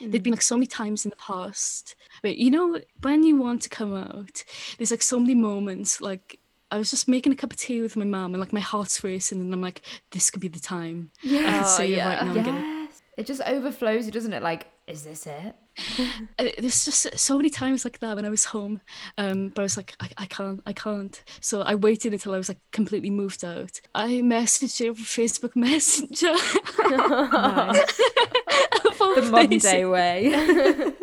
There'd 0.00 0.22
been 0.22 0.32
like 0.32 0.42
so 0.42 0.56
many 0.56 0.66
times 0.66 1.04
in 1.04 1.10
the 1.10 1.16
past. 1.16 1.96
But 2.22 2.36
you 2.36 2.50
know, 2.50 2.80
when 3.02 3.24
you 3.24 3.36
want 3.36 3.62
to 3.62 3.68
come 3.68 3.94
out, 3.94 4.44
there's 4.78 4.92
like 4.92 5.02
so 5.02 5.18
many 5.18 5.34
moments 5.34 6.00
like 6.00 6.38
I 6.70 6.78
was 6.78 6.90
just 6.90 7.08
making 7.08 7.32
a 7.32 7.36
cup 7.36 7.52
of 7.52 7.58
tea 7.58 7.80
with 7.80 7.96
my 7.96 8.04
mum 8.04 8.32
and 8.34 8.40
like 8.40 8.52
my 8.52 8.60
heart's 8.60 9.02
racing 9.02 9.40
and 9.40 9.52
I'm 9.52 9.60
like, 9.60 9.82
this 10.12 10.30
could 10.30 10.40
be 10.40 10.48
the 10.48 10.60
time. 10.60 11.10
I 11.24 11.28
can 11.28 11.64
Oh, 11.64 11.66
say 11.66 11.92
it 11.92 11.96
yeah. 11.96 12.06
Uh, 12.06 12.10
right 12.10 12.24
now. 12.24 12.30
I'm 12.30 12.44
gonna 12.44 12.60
Yes. 12.60 12.79
It 13.16 13.26
just 13.26 13.42
overflows 13.42 14.06
you, 14.06 14.12
doesn't 14.12 14.32
it? 14.32 14.42
Like, 14.42 14.68
is 14.86 15.02
this 15.04 15.26
it? 15.26 15.54
uh, 16.38 16.44
there's 16.58 16.84
just 16.84 17.18
so 17.18 17.36
many 17.36 17.50
times 17.50 17.84
like 17.84 17.98
that 18.00 18.16
when 18.16 18.24
I 18.24 18.30
was 18.30 18.44
home. 18.46 18.80
Um, 19.18 19.48
but 19.48 19.62
I 19.62 19.64
was 19.64 19.76
like, 19.76 19.94
I, 20.00 20.08
I 20.18 20.26
can't, 20.26 20.62
I 20.66 20.72
can't. 20.72 21.22
So 21.40 21.62
I 21.62 21.74
waited 21.74 22.12
until 22.12 22.34
I 22.34 22.38
was 22.38 22.48
like 22.48 22.58
completely 22.72 23.10
moved 23.10 23.44
out. 23.44 23.80
I 23.94 24.08
messaged 24.22 24.84
over 24.88 25.00
Facebook 25.02 25.54
Messenger. 25.56 26.34
Nice. 26.88 28.00
Of 28.84 29.00
all 29.00 29.14
the 29.14 29.22
modern 29.30 29.58
day 29.58 29.84
way. 29.84 30.92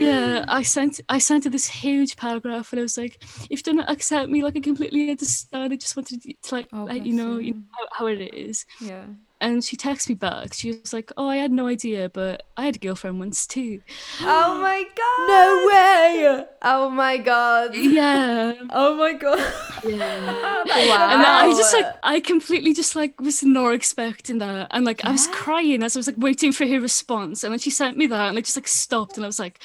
Yeah, 0.00 0.44
I 0.46 0.62
sent 0.62 1.00
I 1.08 1.18
sent 1.18 1.42
her 1.42 1.50
this 1.50 1.66
huge 1.66 2.16
paragraph 2.16 2.72
and 2.72 2.78
I 2.78 2.82
was 2.82 2.96
like, 2.96 3.20
if 3.50 3.66
you 3.66 3.72
don't 3.74 3.80
accept 3.80 4.30
me, 4.30 4.44
like 4.44 4.56
I 4.56 4.60
completely 4.60 5.10
understand. 5.10 5.72
I 5.72 5.76
just 5.76 5.96
wanted 5.96 6.22
to 6.22 6.54
like 6.54 6.68
Oh, 6.72 6.84
let 6.84 7.04
you 7.04 7.14
know, 7.14 7.38
you 7.38 7.54
know 7.54 7.62
how, 7.72 7.86
how 7.98 8.06
it 8.06 8.32
is. 8.32 8.64
yeah. 8.80 9.06
And 9.40 9.62
she 9.62 9.76
texted 9.76 10.08
me 10.08 10.14
back. 10.16 10.52
She 10.52 10.72
was 10.72 10.92
like, 10.92 11.12
"Oh, 11.16 11.28
I 11.28 11.36
had 11.36 11.52
no 11.52 11.68
idea, 11.68 12.08
but 12.08 12.42
I 12.56 12.64
had 12.64 12.74
a 12.76 12.78
girlfriend 12.80 13.20
once 13.20 13.46
too." 13.46 13.80
Oh 14.20 14.58
my 14.60 14.82
god. 14.96 15.28
No 15.28 15.66
way! 15.68 16.44
Oh 16.62 16.90
my 16.90 17.18
god. 17.18 17.74
Yeah, 17.76 18.54
Oh 18.70 18.96
my 18.96 19.12
god. 19.12 19.38
yeah. 19.86 20.64
Wow. 20.88 21.08
And 21.10 21.22
I 21.22 21.48
just 21.56 21.72
like 21.72 21.86
I 22.02 22.20
completely 22.20 22.74
just 22.74 22.94
like 22.96 23.20
was 23.20 23.42
not 23.44 23.74
expecting 23.74 24.38
that, 24.38 24.66
and 24.72 24.84
like 24.84 25.04
I 25.04 25.12
was 25.12 25.28
crying 25.28 25.82
as 25.84 25.96
I 25.96 26.00
was 26.00 26.06
like 26.08 26.18
waiting 26.18 26.50
for 26.52 26.66
her 26.66 26.80
response, 26.80 27.44
and 27.44 27.52
then 27.52 27.58
she 27.60 27.70
sent 27.70 27.96
me 27.96 28.06
that, 28.08 28.28
and 28.30 28.38
I 28.38 28.40
just 28.40 28.56
like 28.56 28.68
stopped, 28.68 29.16
and 29.16 29.24
I 29.24 29.28
was 29.28 29.38
like, 29.38 29.60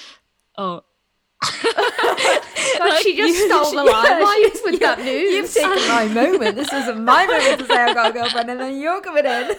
"Oh." 0.57 0.83
God, 2.77 3.01
she 3.01 3.15
just 3.15 3.37
You- 3.37 3.47
stole 3.49 3.71
the 3.71 3.83
yeah, 3.91 3.91
limelight 3.91 4.55
she- 4.57 4.61
with 4.71 4.79
that 4.79 4.99
news. 4.99 5.33
You've 5.33 5.53
taken 5.53 5.87
my 5.87 6.07
moment. 6.21 6.55
This 6.55 6.71
isn't 6.71 7.03
my 7.03 7.25
moment 7.25 7.59
to 7.59 7.65
say 7.67 7.75
I've 7.75 7.95
got 7.95 8.09
a 8.11 8.13
girlfriend, 8.13 8.49
and 8.49 8.59
then 8.59 8.79
you're 8.79 9.01
coming 9.01 9.25
in. 9.25 9.55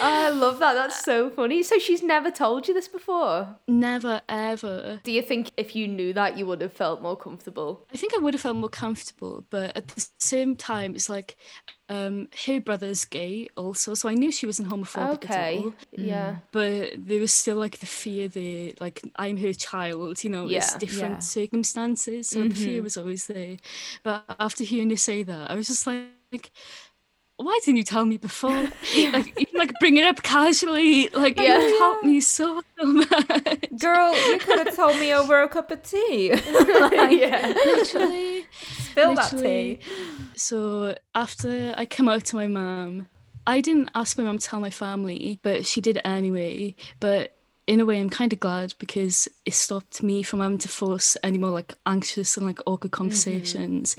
I 0.00 0.30
love 0.30 0.58
that. 0.60 0.74
That's 0.74 1.04
so 1.04 1.30
funny. 1.30 1.62
So 1.62 1.78
she's 1.78 2.02
never 2.02 2.30
told 2.30 2.68
you 2.68 2.74
this 2.74 2.88
before. 2.88 3.56
Never 3.66 4.20
ever. 4.28 5.00
Do 5.02 5.12
you 5.12 5.22
think 5.22 5.50
if 5.56 5.74
you 5.74 5.88
knew 5.88 6.12
that 6.12 6.36
you 6.38 6.46
would 6.46 6.60
have 6.60 6.72
felt 6.72 7.02
more 7.02 7.16
comfortable? 7.16 7.86
I 7.92 7.96
think 7.96 8.14
I 8.14 8.18
would 8.18 8.34
have 8.34 8.40
felt 8.40 8.56
more 8.56 8.68
comfortable, 8.68 9.44
but 9.50 9.76
at 9.76 9.88
the 9.88 10.06
same 10.18 10.56
time, 10.56 10.94
it's 10.94 11.08
like 11.08 11.36
um, 11.88 12.28
her 12.46 12.60
brother's 12.60 13.04
gay 13.04 13.48
also, 13.56 13.94
so 13.94 14.08
I 14.08 14.14
knew 14.14 14.30
she 14.30 14.46
wasn't 14.46 14.68
homophobic 14.68 15.24
at 15.30 15.30
Okay. 15.30 15.58
all. 15.58 15.72
Yeah. 15.92 16.36
But 16.52 16.92
there 16.96 17.20
was 17.20 17.32
still 17.32 17.56
like 17.56 17.78
the 17.78 17.86
fear 17.86 18.28
there, 18.28 18.72
like 18.80 19.02
I'm 19.16 19.36
her 19.38 19.52
child, 19.54 20.22
you 20.24 20.30
know, 20.30 20.44
it's 20.44 20.52
Yeah. 20.52 20.60
Mm-hmm. 20.66 20.78
different 20.78 21.14
Yeah. 21.14 21.18
circumstances, 21.20 22.28
so 22.28 22.42
the 22.48 22.54
fear 22.54 22.82
was 22.82 22.96
always 22.96 23.26
there. 23.26 23.56
But 24.02 24.24
after 24.38 24.64
hearing 24.64 24.90
you 24.90 24.96
say 24.96 25.22
that, 25.22 25.50
I 25.50 25.54
was 25.54 25.66
just 25.68 25.86
like, 25.86 26.50
why 27.36 27.56
didn't 27.64 27.76
you 27.76 27.84
tell 27.84 28.04
me 28.04 28.16
before? 28.16 28.50
like, 29.12 29.32
even 29.40 29.54
like 29.56 29.72
bring 29.80 29.96
it 29.96 30.04
up 30.04 30.22
casually, 30.22 31.08
like 31.10 31.38
Yeah. 31.38 31.58
you 31.60 31.78
helped 31.78 32.04
me 32.04 32.20
so 32.20 32.62
much. 32.82 33.64
Girl, 33.78 34.12
you 34.30 34.38
could 34.38 34.58
have 34.66 34.74
told 34.76 34.98
me 34.98 35.14
over 35.14 35.40
a 35.42 35.48
cup 35.48 35.70
of 35.70 35.82
tea. 35.82 36.28
yeah. 37.22 37.54
Literally. 37.64 38.37
Spill 39.02 39.14
that 39.14 39.30
tea. 39.42 39.78
So 40.34 40.96
after 41.14 41.74
I 41.76 41.86
come 41.86 42.08
out 42.08 42.24
to 42.26 42.36
my 42.36 42.46
mum, 42.46 43.08
I 43.46 43.60
didn't 43.60 43.90
ask 43.94 44.18
my 44.18 44.24
mum 44.24 44.38
to 44.38 44.46
tell 44.46 44.60
my 44.60 44.70
family, 44.70 45.38
but 45.42 45.66
she 45.66 45.80
did 45.80 46.00
anyway. 46.04 46.74
But 47.00 47.34
in 47.66 47.80
a 47.80 47.84
way, 47.84 48.00
I'm 48.00 48.08
kind 48.10 48.32
of 48.32 48.40
glad 48.40 48.74
because 48.78 49.28
it 49.44 49.54
stopped 49.54 50.02
me 50.02 50.22
from 50.22 50.40
having 50.40 50.58
to 50.58 50.68
force 50.68 51.16
any 51.22 51.38
more 51.38 51.50
like 51.50 51.74
anxious 51.86 52.36
and 52.36 52.46
like 52.46 52.60
awkward 52.66 52.92
conversations. 52.92 53.96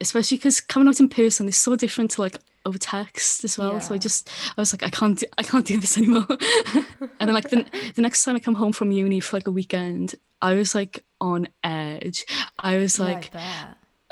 Especially 0.00 0.36
because 0.38 0.60
coming 0.60 0.88
out 0.88 1.00
in 1.00 1.08
person 1.08 1.48
is 1.48 1.56
so 1.56 1.76
different 1.76 2.10
to 2.12 2.20
like 2.20 2.36
over 2.64 2.78
text 2.78 3.42
as 3.44 3.58
well. 3.58 3.80
So 3.80 3.94
I 3.94 3.98
just 3.98 4.28
I 4.56 4.60
was 4.60 4.72
like 4.72 4.82
I 4.84 4.90
can't 4.90 5.18
do, 5.18 5.26
I 5.38 5.42
can't 5.42 5.66
do 5.66 5.78
this 5.78 5.96
anymore. 6.00 6.26
and 6.28 7.28
then 7.28 7.32
like 7.34 7.50
the, 7.50 7.64
the 7.94 8.02
next 8.02 8.24
time 8.24 8.36
I 8.36 8.40
come 8.40 8.54
home 8.54 8.72
from 8.72 8.90
uni 8.92 9.20
for 9.20 9.36
like 9.36 9.46
a 9.46 9.52
weekend, 9.52 10.14
I 10.40 10.54
was 10.54 10.74
like 10.74 11.04
on 11.20 11.48
edge. 11.64 12.24
I 12.58 12.76
was 12.78 12.98
like. 13.00 13.30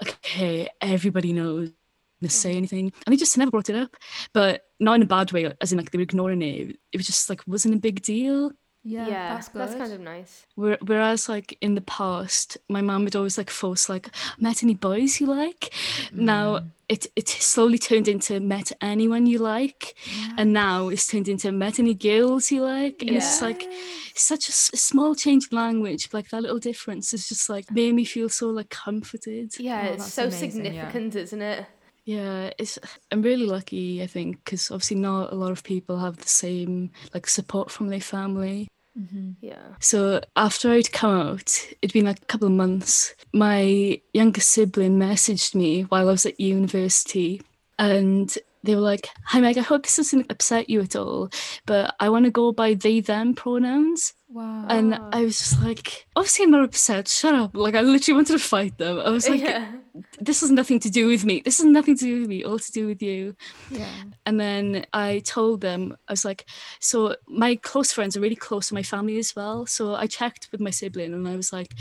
Okay, 0.03 0.69
everybody 0.81 1.33
knows 1.33 1.71
to 2.23 2.29
say 2.29 2.57
anything. 2.57 2.93
And 3.07 3.13
they 3.13 3.17
just 3.17 3.37
never 3.39 3.51
brought 3.51 3.71
it 3.71 3.77
up. 3.77 3.97
But 4.33 4.63
not 4.79 4.95
in 4.95 5.03
a 5.03 5.07
bad 5.07 5.33
way, 5.33 5.53
as 5.61 5.73
in 5.73 5.79
like 5.79 5.91
they 5.91 5.99
were 5.99 6.03
ignoring 6.03 6.43
it. 6.43 6.79
It 6.93 6.97
was 6.97 7.07
just 7.07 7.29
like 7.29 7.43
wasn't 7.47 7.75
a 7.75 7.79
big 7.79 8.03
deal. 8.03 8.53
Yeah, 8.83 9.07
Yeah. 9.09 9.35
that's 9.35 9.49
good. 9.49 9.61
That's 9.61 9.75
kind 9.75 9.93
of 9.93 10.01
nice. 10.01 10.47
Whereas 10.57 11.29
like 11.29 11.57
in 11.61 11.75
the 11.75 11.83
past, 11.83 12.57
my 12.69 12.81
mum 12.81 13.05
would 13.05 13.15
always 13.17 13.37
like 13.37 13.51
force 13.51 13.89
like 13.89 14.09
met 14.39 14.63
any 14.63 14.75
boys 14.75 15.21
you 15.21 15.27
like. 15.27 15.75
Now 16.13 16.61
mm. 16.61 16.67
it 16.89 17.07
it 17.15 17.29
slowly 17.29 17.79
turned 17.79 18.09
into 18.09 18.41
met 18.41 18.73
anyone 18.81 19.27
you 19.27 19.39
like, 19.39 19.95
and 20.39 20.53
now 20.55 20.89
it's 20.89 21.07
turned 21.07 21.29
into 21.29 21.53
met 21.53 21.79
any 21.79 21.93
girls 21.95 22.51
you 22.51 22.63
like. 22.63 23.03
And 23.03 23.11
it's 23.17 23.27
just 23.27 23.43
like 23.43 23.63
such 24.15 24.49
a, 24.49 24.53
s- 24.53 24.71
a 24.73 24.77
small 24.79 25.15
change 25.15 25.49
in 25.53 25.57
language, 25.59 26.09
but 26.11 26.19
like 26.19 26.29
that 26.31 26.43
little 26.43 26.59
difference 26.59 27.13
is 27.13 27.29
just 27.29 27.51
like 27.51 27.71
made 27.71 27.95
me 27.95 28.05
feel 28.07 28.29
so 28.31 28.49
like 28.49 28.71
comforted. 28.71 29.53
Yeah, 29.59 29.89
Oh, 29.91 29.93
it's 29.95 30.13
so 30.13 30.23
amazing, 30.25 30.65
yeah. 30.65 30.71
significant, 30.73 31.17
isn't 31.17 31.43
it? 31.43 31.67
Yeah, 32.05 32.51
it's 32.59 32.79
I'm 33.11 33.23
really 33.23 33.47
lucky, 33.47 34.03
I 34.03 34.07
think, 34.07 34.45
because 34.45 34.71
obviously 34.71 34.97
not 34.97 35.33
a 35.33 35.37
lot 35.37 35.53
of 35.53 35.63
people 35.63 35.99
have 35.99 36.17
the 36.17 36.29
same 36.29 36.91
like 37.15 37.29
support 37.29 37.71
from 37.71 37.89
their 37.89 38.01
family. 38.01 38.69
Mm-hmm. 38.99 39.33
Yeah. 39.41 39.75
So 39.81 40.21
after 40.37 40.71
I'd 40.71 40.93
come 40.93 41.19
out, 41.19 41.67
it'd 41.81 41.93
been 41.93 42.07
like 42.07 42.23
a 42.23 42.27
couple 42.27 42.49
of 42.49 42.55
months. 42.55 43.15
My 43.33 44.01
younger 44.13 44.41
sibling 44.41 44.99
messaged 44.99 45.55
me 45.55 45.83
while 45.83 46.09
I 46.09 46.13
was 46.13 46.27
at 46.27 46.41
university, 46.41 47.43
and 47.79 48.37
they 48.65 48.75
were 48.75 48.81
like, 48.81 49.09
"Hi 49.27 49.41
Meg, 49.41 49.59
I 49.59 49.63
hope 49.63 49.85
this 49.85 49.97
doesn't 49.97 50.31
upset 50.31 50.69
you 50.69 50.81
at 50.81 50.97
all, 50.97 51.31
but 51.67 51.95
I 52.01 52.09
want 52.09 52.25
to 52.25 52.31
go 52.31 52.53
by 52.53 52.75
they 52.75 53.01
them 53.01 53.35
pronouns." 53.35 54.15
Wow. 54.31 54.67
And. 54.69 55.01
I 55.13 55.23
was 55.25 55.39
just 55.39 55.63
like, 55.63 56.07
obviously 56.15 56.45
I'm 56.45 56.51
not 56.53 56.65
upset. 56.65 57.09
Shut 57.09 57.35
up. 57.35 57.57
Like 57.57 57.75
I 57.75 57.81
literally 57.81 58.17
wanted 58.17 58.35
to 58.35 58.39
fight 58.39 58.79
them. 58.79 59.01
I 59.01 59.11
was 59.11 59.29
like, 59.29 59.41
yeah. 59.41 59.73
this 60.21 60.41
has 60.41 60.51
nothing 60.51 60.79
to 60.81 60.91
do 60.91 61.09
with 61.09 61.25
me. 61.25 61.43
This 61.45 61.59
has 61.59 61.67
nothing 61.67 61.97
to 61.97 62.05
do 62.05 62.21
with 62.21 62.29
me. 62.29 62.45
All 62.45 62.59
to 62.59 62.73
do 62.73 62.87
with 62.87 63.03
you. 63.03 63.35
yeah. 63.71 63.91
And 64.27 64.39
then 64.39 64.87
I 64.93 65.21
told 65.21 65.61
them, 65.61 65.97
I 66.09 66.13
was 66.13 66.25
like, 66.25 66.47
so 66.79 67.17
my 67.27 67.57
close 67.57 67.93
friends 67.93 68.17
are 68.17 68.21
really 68.21 68.37
close 68.37 68.69
to 68.69 68.75
my 68.75 68.83
family 68.83 69.19
as 69.19 69.35
well. 69.35 69.67
So 69.67 69.95
I 69.95 70.07
checked 70.07 70.49
with 70.53 70.61
my 70.61 70.71
sibling 70.71 71.13
and 71.13 71.27
I 71.27 71.37
was 71.37 71.53
like, 71.53 71.75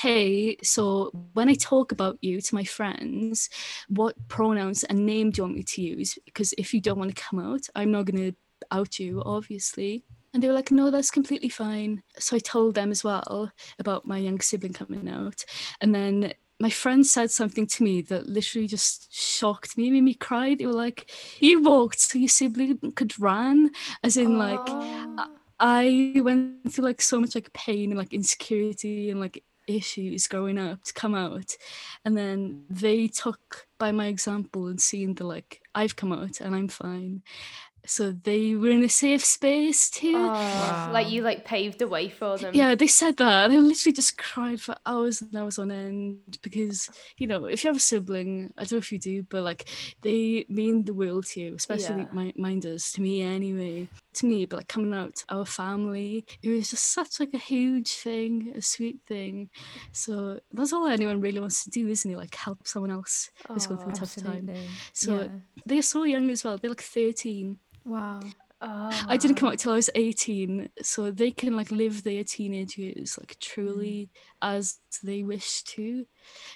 hey, 0.00 0.56
so 0.62 1.10
when 1.34 1.48
I 1.48 1.54
talk 1.54 1.92
about 1.92 2.18
you 2.22 2.40
to 2.40 2.54
my 2.54 2.64
friends, 2.64 3.50
what 3.88 4.16
pronouns 4.28 4.84
and 4.84 5.04
name 5.04 5.30
do 5.30 5.40
you 5.40 5.44
want 5.44 5.56
me 5.56 5.62
to 5.64 5.82
use? 5.82 6.18
Because 6.24 6.54
if 6.56 6.72
you 6.72 6.80
don't 6.80 6.98
want 6.98 7.14
to 7.14 7.22
come 7.22 7.40
out, 7.40 7.62
I'm 7.74 7.90
not 7.90 8.06
going 8.06 8.32
to 8.32 8.36
out 8.70 8.98
you, 8.98 9.22
obviously. 9.24 10.04
And 10.32 10.42
they 10.42 10.48
were 10.48 10.54
like, 10.54 10.70
no, 10.70 10.90
that's 10.90 11.10
completely 11.10 11.48
fine. 11.48 12.02
So 12.18 12.36
I 12.36 12.38
told 12.38 12.74
them 12.74 12.90
as 12.90 13.02
well 13.02 13.50
about 13.78 14.06
my 14.06 14.18
young 14.18 14.40
sibling 14.40 14.72
coming 14.72 15.08
out. 15.08 15.44
And 15.80 15.94
then 15.94 16.32
my 16.60 16.70
friend 16.70 17.06
said 17.06 17.30
something 17.30 17.66
to 17.66 17.82
me 17.82 18.02
that 18.02 18.28
literally 18.28 18.68
just 18.68 19.12
shocked 19.12 19.76
me, 19.76 19.90
made 19.90 20.02
me 20.02 20.14
cry. 20.14 20.54
They 20.54 20.66
were 20.66 20.72
like, 20.72 21.10
You 21.40 21.62
walked 21.62 22.00
so 22.00 22.18
your 22.18 22.28
sibling 22.28 22.78
could 22.94 23.18
run. 23.18 23.70
As 24.04 24.16
in, 24.16 24.38
like, 24.38 24.60
Oh. 24.66 25.26
I 25.60 26.14
went 26.16 26.72
through 26.72 26.84
like 26.84 27.02
so 27.02 27.20
much 27.20 27.34
like 27.34 27.52
pain 27.52 27.90
and 27.90 27.98
like 27.98 28.14
insecurity 28.14 29.10
and 29.10 29.20
like 29.20 29.44
issues 29.66 30.26
growing 30.26 30.58
up 30.58 30.82
to 30.84 30.92
come 30.94 31.14
out. 31.14 31.54
And 32.04 32.16
then 32.16 32.64
they 32.70 33.08
took 33.08 33.68
by 33.78 33.92
my 33.92 34.06
example 34.06 34.66
and 34.68 34.80
seeing 34.80 35.14
the 35.14 35.24
like, 35.24 35.60
I've 35.74 35.96
come 35.96 36.12
out 36.12 36.40
and 36.40 36.54
I'm 36.54 36.68
fine. 36.68 37.22
So 37.86 38.12
they 38.12 38.54
were 38.54 38.68
in 38.70 38.84
a 38.84 38.88
safe 38.88 39.24
space 39.24 39.88
too. 39.90 40.12
Oh, 40.14 40.90
Like 40.92 41.10
you 41.10 41.22
like 41.22 41.44
paved 41.44 41.78
the 41.78 41.88
way 41.88 42.08
for 42.08 42.36
them. 42.36 42.54
Yeah, 42.54 42.74
they 42.74 42.86
said 42.86 43.16
that. 43.16 43.44
And 43.46 43.52
I 43.54 43.56
literally 43.56 43.94
just 43.94 44.18
cried 44.18 44.60
for 44.60 44.76
hours 44.84 45.22
and 45.22 45.34
hours 45.34 45.58
on 45.58 45.70
end 45.70 46.38
because, 46.42 46.90
you 47.16 47.26
know, 47.26 47.46
if 47.46 47.64
you 47.64 47.68
have 47.68 47.76
a 47.76 47.80
sibling, 47.80 48.52
I 48.58 48.62
don't 48.62 48.72
know 48.72 48.78
if 48.78 48.92
you 48.92 48.98
do, 48.98 49.22
but 49.24 49.42
like 49.42 49.68
they 50.02 50.44
mean 50.48 50.84
the 50.84 50.94
world 50.94 51.26
to 51.28 51.40
you, 51.40 51.54
especially 51.54 52.02
Yeah. 52.02 52.08
my, 52.12 52.32
mine 52.36 52.60
does 52.60 52.92
to 52.92 53.00
me 53.02 53.22
anyway. 53.22 53.88
To 54.14 54.26
me, 54.26 54.44
but 54.44 54.56
like 54.56 54.68
coming 54.68 54.92
out 54.92 55.14
to 55.16 55.24
our 55.28 55.46
family, 55.46 56.26
it 56.42 56.48
was 56.50 56.70
just 56.70 56.92
such 56.92 57.20
like 57.20 57.32
a 57.32 57.38
huge 57.38 57.90
thing, 57.92 58.52
a 58.56 58.60
sweet 58.60 58.98
thing. 59.06 59.50
So 59.92 60.40
that's 60.52 60.72
all 60.72 60.86
anyone 60.86 61.20
really 61.20 61.40
wants 61.40 61.64
to 61.64 61.70
do, 61.70 61.88
isn't 61.88 62.10
it? 62.10 62.16
Like 62.16 62.34
help 62.34 62.66
someone 62.66 62.90
else 62.90 63.30
who's 63.48 63.66
going 63.66 63.78
through 63.80 63.90
a 63.90 63.92
Oh, 63.92 63.98
tough 63.98 64.16
time. 64.16 64.50
So 64.92 65.20
yeah. 65.22 65.28
they're 65.64 65.82
so 65.82 66.04
young 66.04 66.28
as 66.30 66.44
well. 66.44 66.58
They're 66.58 66.70
like 66.70 66.82
13. 66.82 67.58
Wow. 67.84 68.20
Oh. 68.62 69.06
I 69.08 69.16
didn't 69.16 69.36
come 69.36 69.48
out 69.48 69.58
till 69.58 69.72
I 69.72 69.76
was 69.76 69.88
18, 69.94 70.68
so 70.82 71.10
they 71.10 71.30
can 71.30 71.56
like 71.56 71.70
live 71.70 72.04
their 72.04 72.22
teenage 72.22 72.76
years 72.76 73.16
like 73.18 73.38
truly 73.40 74.10
mm. 74.12 74.18
as 74.42 74.80
they 75.02 75.22
wish 75.22 75.62
to. 75.62 76.04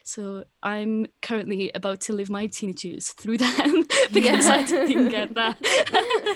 So 0.05 0.45
I'm 0.63 1.07
currently 1.23 1.71
about 1.75 2.03
to 2.03 2.13
live 2.13 2.29
my 2.29 2.47
teenage 2.47 2.85
years 2.85 3.09
through 3.13 3.39
them 3.39 3.87
because 4.13 4.47
I 4.47 4.65
didn't 4.65 5.09
get 5.09 5.33
that. 5.35 5.57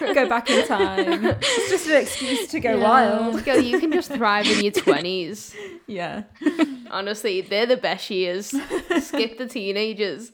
Go 0.14 0.26
back 0.26 0.48
in 0.48 0.66
time. 0.66 1.36
It's 1.38 1.70
just 1.70 1.86
an 1.88 2.00
excuse 2.00 2.46
to 2.48 2.60
go 2.60 2.78
Yeah. 2.78 2.82
wild. 2.82 3.44
Girl, 3.44 3.60
you 3.60 3.78
can 3.78 3.92
just 3.92 4.10
thrive 4.10 4.46
in 4.46 4.64
your 4.64 4.72
twenties. 4.72 5.54
Yeah. 5.86 6.22
Honestly, 6.90 7.42
they're 7.42 7.66
the 7.66 7.76
best 7.76 8.08
years. 8.08 8.54
Skip 9.02 9.36
the 9.36 9.46
teenagers. 9.46 10.32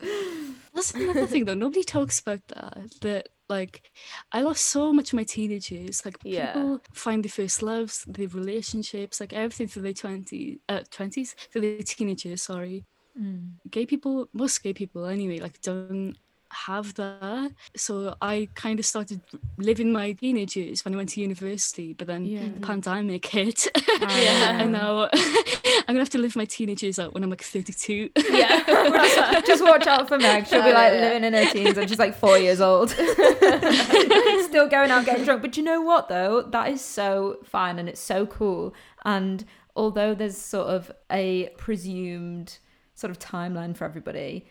That's 0.74 0.92
another 0.94 1.26
thing 1.26 1.44
though. 1.44 1.54
Nobody 1.54 1.82
talks 1.82 2.20
about 2.20 2.46
that. 2.48 2.90
That 3.00 3.28
like 3.48 3.90
I 4.32 4.42
lost 4.42 4.66
so 4.66 4.92
much 4.92 5.12
of 5.12 5.16
my 5.16 5.24
teenage 5.24 5.70
years. 5.70 6.04
Like 6.04 6.16
Yeah. 6.24 6.52
people 6.52 6.80
find 6.92 7.24
their 7.24 7.30
first 7.30 7.62
loves, 7.62 8.04
their 8.06 8.28
relationships, 8.28 9.20
like 9.20 9.32
everything 9.32 9.68
through 9.68 9.82
their 9.82 9.92
twenties, 9.92 10.58
uh, 10.68 10.82
twenties, 10.90 11.34
through 11.52 11.62
their 11.62 11.78
teenage 11.82 12.24
years. 12.24 12.42
Sorry. 12.42 12.84
Mm. 13.20 13.52
gay 13.70 13.86
people 13.86 14.28
most 14.32 14.60
gay 14.64 14.72
people 14.72 15.04
anyway 15.06 15.38
like 15.38 15.60
don't 15.60 16.16
have 16.54 16.94
that 16.94 17.50
so 17.76 18.14
i 18.22 18.48
kind 18.54 18.78
of 18.78 18.86
started 18.86 19.20
living 19.58 19.92
my 19.92 20.12
teenage 20.12 20.56
years 20.56 20.84
when 20.84 20.94
i 20.94 20.96
went 20.96 21.08
to 21.10 21.20
university 21.20 21.92
but 21.92 22.06
then 22.06 22.24
Yeah. 22.24 22.48
the 22.54 22.60
pandemic 22.60 23.26
hit 23.26 23.66
Yeah. 24.00 24.60
and 24.62 24.72
now 24.72 25.08
i'm 25.14 25.84
gonna 25.88 25.98
have 26.00 26.10
to 26.10 26.18
live 26.18 26.36
my 26.36 26.44
teenage 26.44 26.82
years 26.82 26.98
out 26.98 27.12
when 27.14 27.22
i'm 27.24 27.30
like 27.30 27.42
32 27.42 28.10
Yeah. 28.30 28.62
just, 28.66 29.46
just 29.46 29.62
watch 29.64 29.86
out 29.86 30.08
for 30.08 30.18
Meg. 30.18 30.46
She'll 30.46 30.62
be 30.62 30.70
Oh, 30.70 30.72
like 30.72 30.92
yeah. 30.92 31.00
living 31.00 31.24
in 31.24 31.32
her 31.34 31.46
teens 31.50 31.76
and 31.76 31.88
she's 31.88 31.98
like 31.98 32.14
four 32.16 32.38
years 32.38 32.60
old. 32.60 32.90
Still 32.90 34.68
going 34.68 34.90
out 34.90 35.04
getting 35.04 35.24
drunk. 35.24 35.42
But 35.42 35.56
you 35.56 35.62
know 35.62 35.80
what 35.80 36.08
though? 36.08 36.42
That 36.42 36.70
is 36.70 36.80
so 36.80 37.38
fine 37.44 37.78
and 37.78 37.88
it's 37.88 38.00
so 38.00 38.26
cool. 38.26 38.74
And 39.04 39.44
although 39.76 40.14
there's 40.14 40.36
sort 40.36 40.68
of 40.68 40.90
a 41.10 41.50
presumed 41.56 42.58
sort 42.94 43.10
of 43.10 43.18
timeline 43.18 43.76
for 43.76 43.84
everybody, 43.84 44.46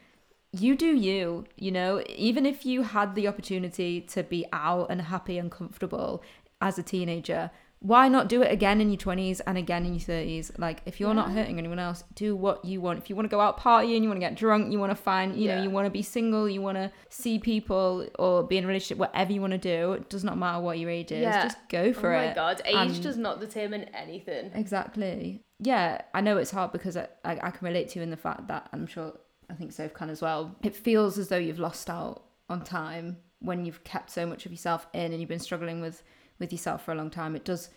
you 0.54 0.76
do 0.76 0.96
you, 0.96 1.46
you 1.58 1.72
know, 1.72 2.04
even 2.08 2.46
if 2.46 2.66
you 2.66 2.84
had 2.84 3.16
the 3.16 3.28
opportunity 3.28 4.02
to 4.02 4.24
be 4.24 4.46
out 4.54 4.88
and 4.90 5.02
happy 5.02 5.38
and 5.38 5.52
comfortable 5.52 6.24
as 6.62 6.78
a 6.78 6.84
teenager, 6.84 7.50
why 7.80 8.08
not 8.08 8.30
do 8.30 8.42
it 8.42 8.50
again 8.50 8.80
in 8.80 8.90
your 8.90 8.98
20s 8.98 9.42
and 9.46 9.58
again 9.58 9.86
in 9.86 9.94
your 9.94 10.00
30s? 10.00 10.58
Like, 10.58 10.82
if 10.86 11.02
you're 11.02 11.14
not 11.14 11.32
hurting 11.32 11.58
anyone 11.58 11.80
else, 11.80 12.06
do 12.16 12.34
what 12.34 12.64
you 12.64 12.80
want. 12.80 13.00
If 13.00 13.10
you 13.10 13.16
want 13.16 13.26
to 13.26 13.30
go 13.30 13.42
out 13.42 13.60
partying, 13.60 14.04
you 14.04 14.08
want 14.08 14.16
to 14.16 14.26
get 14.26 14.36
drunk, 14.36 14.72
you 14.72 14.80
want 14.80 14.92
to 14.92 14.96
find, 14.96 15.36
you 15.36 15.50
know, 15.50 15.62
you 15.62 15.70
want 15.70 15.86
to 15.88 15.90
be 15.90 16.02
single, 16.02 16.48
you 16.48 16.62
want 16.62 16.78
to 16.78 16.90
see 17.10 17.40
people 17.40 18.08
or 18.18 18.44
be 18.44 18.58
in 18.58 18.64
a 18.64 18.68
relationship, 18.68 19.00
whatever 19.00 19.34
you 19.34 19.42
want 19.42 19.52
to 19.52 19.58
do, 19.58 19.94
it 19.94 20.10
does 20.10 20.24
not 20.24 20.38
matter 20.38 20.62
what 20.62 20.80
your 20.80 20.90
age 20.90 21.12
is. 21.12 21.24
Yeah. 21.24 21.44
Just 21.44 21.58
go 21.68 21.82
oh 21.82 21.94
for 21.94 22.14
it. 22.14 22.18
oh 22.18 22.22
it. 22.22 22.28
my 22.28 22.34
god, 22.36 22.62
age 22.64 22.76
And- 22.76 23.04
does 23.04 23.18
not 23.18 23.42
determine 23.42 23.84
anything. 23.94 24.52
Exactly. 24.54 25.42
Yeah, 25.60 26.02
I 26.14 26.22
know 26.22 26.38
it's 26.38 26.52
hard 26.52 26.72
because 26.72 26.96
I, 26.96 27.08
I, 27.26 27.32
I 27.42 27.52
can 27.52 27.68
relate 27.68 27.90
to 27.90 28.00
you 28.00 28.04
in 28.04 28.12
the 28.12 28.18
fact 28.18 28.48
that 28.48 28.70
I'm 28.72 28.88
sure 28.88 29.14
I 29.50 29.54
think 29.54 29.72
Soph 29.72 29.94
can 29.94 30.10
as 30.10 30.22
well. 30.22 30.56
It 30.64 30.76
feels 30.76 31.18
as 31.18 31.28
though 31.28 31.38
you've 31.38 31.60
lost 31.60 31.90
out 31.90 32.24
on 32.50 32.64
time 32.64 33.18
when 33.40 33.66
you've 33.66 33.84
kept 33.84 34.10
so 34.10 34.26
much 34.26 34.46
of 34.46 34.52
yourself 34.52 34.88
in 34.94 35.12
and 35.12 35.20
you've 35.20 35.30
been 35.30 35.40
struggling 35.40 35.82
with 35.82 36.04
with 36.40 36.52
yourself 36.52 36.84
for 36.84 36.92
a 36.92 36.96
long 36.96 37.10
time. 37.10 37.36
It 37.36 37.46
does 37.46 37.70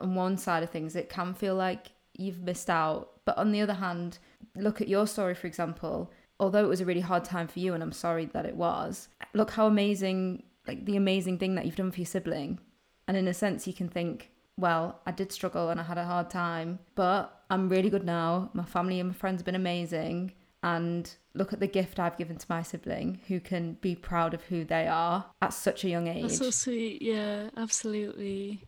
on 0.00 0.14
one 0.14 0.36
side 0.36 0.62
of 0.62 0.70
things 0.70 0.96
it 0.96 1.08
can 1.08 1.34
feel 1.34 1.54
like 1.54 1.92
you've 2.14 2.42
missed 2.42 2.68
out, 2.68 3.12
but 3.24 3.38
on 3.38 3.52
the 3.52 3.60
other 3.60 3.74
hand, 3.74 4.18
look 4.56 4.80
at 4.80 4.88
your 4.88 5.06
story 5.06 5.34
for 5.34 5.46
example. 5.46 6.10
Although 6.38 6.64
it 6.64 6.68
was 6.68 6.80
a 6.80 6.86
really 6.86 7.00
hard 7.00 7.24
time 7.24 7.48
for 7.48 7.60
you 7.60 7.74
and 7.74 7.82
I'm 7.82 7.92
sorry 7.92 8.24
that 8.26 8.46
it 8.46 8.56
was. 8.56 9.08
Look 9.34 9.52
how 9.52 9.66
amazing 9.66 10.44
like 10.66 10.84
the 10.84 10.96
amazing 10.96 11.38
thing 11.38 11.54
that 11.54 11.66
you've 11.66 11.76
done 11.76 11.90
for 11.90 12.00
your 12.00 12.06
sibling. 12.06 12.60
And 13.06 13.16
in 13.16 13.28
a 13.28 13.34
sense 13.34 13.66
you 13.66 13.72
can 13.72 13.88
think 13.88 14.30
well, 14.60 15.00
I 15.06 15.10
did 15.10 15.32
struggle 15.32 15.70
and 15.70 15.80
I 15.80 15.84
had 15.84 15.98
a 15.98 16.04
hard 16.04 16.28
time, 16.28 16.80
but 16.94 17.44
I'm 17.48 17.68
really 17.68 17.88
good 17.90 18.04
now. 18.04 18.50
My 18.52 18.64
family 18.64 19.00
and 19.00 19.08
my 19.08 19.14
friends 19.14 19.40
have 19.40 19.46
been 19.46 19.54
amazing. 19.54 20.32
And 20.62 21.10
look 21.34 21.52
at 21.52 21.60
the 21.60 21.66
gift 21.66 21.98
I've 21.98 22.18
given 22.18 22.36
to 22.36 22.46
my 22.48 22.62
sibling 22.62 23.20
who 23.28 23.40
can 23.40 23.74
be 23.80 23.94
proud 23.94 24.34
of 24.34 24.42
who 24.44 24.64
they 24.64 24.86
are 24.86 25.24
at 25.40 25.54
such 25.54 25.84
a 25.84 25.88
young 25.88 26.06
age. 26.06 26.22
that's 26.22 26.38
so 26.38 26.50
sweet 26.50 27.00
yeah 27.00 27.48
absolutely 27.56 28.64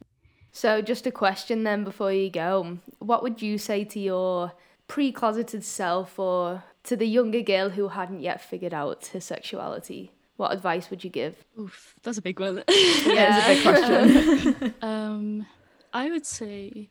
So, 0.52 0.80
just 0.82 1.06
a 1.06 1.10
question 1.10 1.64
then 1.64 1.82
before 1.84 2.12
you 2.12 2.30
go. 2.30 2.78
What 2.98 3.22
would 3.22 3.40
you 3.42 3.58
say 3.58 3.84
to 3.84 3.98
your 4.00 4.52
pre 4.86 5.10
closeted 5.12 5.64
self 5.64 6.18
or 6.18 6.62
to 6.84 6.96
the 6.96 7.06
younger 7.06 7.40
girl 7.42 7.70
who 7.70 7.88
hadn't 7.88 8.20
yet 8.20 8.40
figured 8.40 8.74
out 8.74 9.06
her 9.08 9.20
sexuality? 9.20 10.12
What 10.36 10.52
advice 10.52 10.88
would 10.90 11.04
you 11.04 11.10
give? 11.10 11.44
Oof, 11.58 11.94
that's 12.02 12.18
a 12.18 12.22
big 12.22 12.40
one 12.40 12.64
Yeah, 12.68 13.38
it's 13.38 13.46
a 13.46 13.50
big 13.54 13.62
question. 13.62 14.74
um 14.82 15.46
i 15.94 16.08
would 16.10 16.24
say 16.24 16.88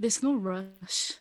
there's 0.00 0.22
no 0.22 0.34
rush 0.34 1.14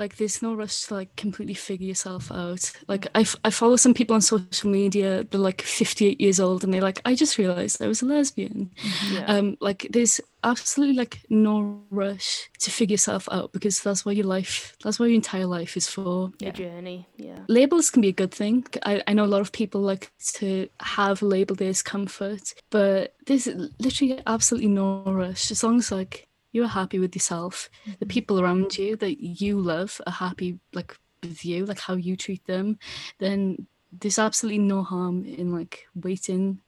like 0.00 0.16
there's 0.16 0.42
no 0.42 0.54
rush 0.54 0.82
to 0.86 0.94
like 0.94 1.14
completely 1.16 1.54
figure 1.54 1.86
yourself 1.86 2.32
out 2.32 2.72
like 2.88 3.06
I, 3.14 3.20
f- 3.20 3.36
I 3.44 3.50
follow 3.50 3.76
some 3.76 3.94
people 3.94 4.14
on 4.14 4.22
social 4.22 4.70
media 4.70 5.24
they're 5.24 5.40
like 5.40 5.62
58 5.62 6.20
years 6.20 6.40
old 6.40 6.64
and 6.64 6.74
they're 6.74 6.80
like 6.90 7.00
i 7.04 7.14
just 7.14 7.38
realized 7.38 7.80
i 7.82 7.86
was 7.86 8.02
a 8.02 8.06
lesbian 8.06 8.70
Yeah. 9.12 9.24
um 9.26 9.56
like 9.60 9.86
there's 9.90 10.20
absolutely 10.42 10.96
like 10.96 11.20
no 11.28 11.82
rush 11.90 12.48
to 12.60 12.70
figure 12.70 12.94
yourself 12.94 13.28
out 13.30 13.52
because 13.52 13.80
that's 13.82 14.04
what 14.06 14.16
your 14.16 14.26
life 14.26 14.74
that's 14.82 14.98
what 14.98 15.06
your 15.06 15.14
entire 15.14 15.46
life 15.46 15.76
is 15.76 15.86
for 15.86 16.32
Your 16.40 16.52
journey. 16.52 17.06
Yeah. 17.18 17.40
labels 17.48 17.90
can 17.90 18.00
be 18.00 18.08
a 18.08 18.12
good 18.12 18.32
thing. 18.32 18.64
I, 18.82 19.02
I 19.06 19.12
know 19.12 19.24
a 19.26 19.34
lot 19.34 19.42
of 19.42 19.52
people 19.52 19.82
like 19.82 20.10
to 20.40 20.66
have 20.80 21.20
a 21.22 21.26
label 21.26 21.54
there's 21.54 21.82
comfort, 21.82 22.54
but 22.70 23.12
there's 23.26 23.46
literally 23.78 24.18
absolutely 24.26 24.70
no 24.70 25.02
rush. 25.04 25.50
As 25.50 25.62
long 25.62 25.78
as 25.78 25.92
like 25.92 26.26
you're 26.52 26.68
happy 26.68 26.98
with 26.98 27.14
yourself, 27.14 27.70
the 27.84 27.92
mm-hmm. 27.92 28.08
people 28.08 28.40
around 28.40 28.76
you 28.76 28.96
that 28.96 29.22
you 29.22 29.60
love 29.60 30.00
are 30.06 30.12
happy 30.12 30.58
like 30.72 30.96
with 31.22 31.44
you, 31.44 31.66
like 31.66 31.80
how 31.80 31.94
you 31.94 32.16
treat 32.16 32.44
them, 32.46 32.78
then 33.18 33.66
there's 33.92 34.18
absolutely 34.18 34.58
no 34.58 34.82
harm 34.82 35.24
in 35.24 35.52
like 35.52 35.86
waiting 35.94 36.60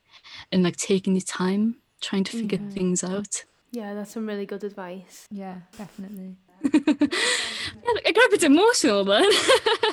and 0.50 0.62
like 0.62 0.76
taking 0.76 1.14
your 1.14 1.22
time 1.22 1.76
trying 2.00 2.24
to 2.24 2.32
figure 2.32 2.58
things 2.70 3.04
out. 3.04 3.44
Yeah, 3.70 3.94
that's 3.94 4.12
some 4.12 4.26
really 4.26 4.44
good 4.44 4.64
advice. 4.64 5.28
yeah, 5.30 5.56
definitely. 5.76 6.36
Yeah, 7.84 8.00
I 8.06 8.12
got 8.12 8.26
a 8.26 8.30
bit 8.30 8.42
emotional 8.44 9.04
then. 9.04 9.24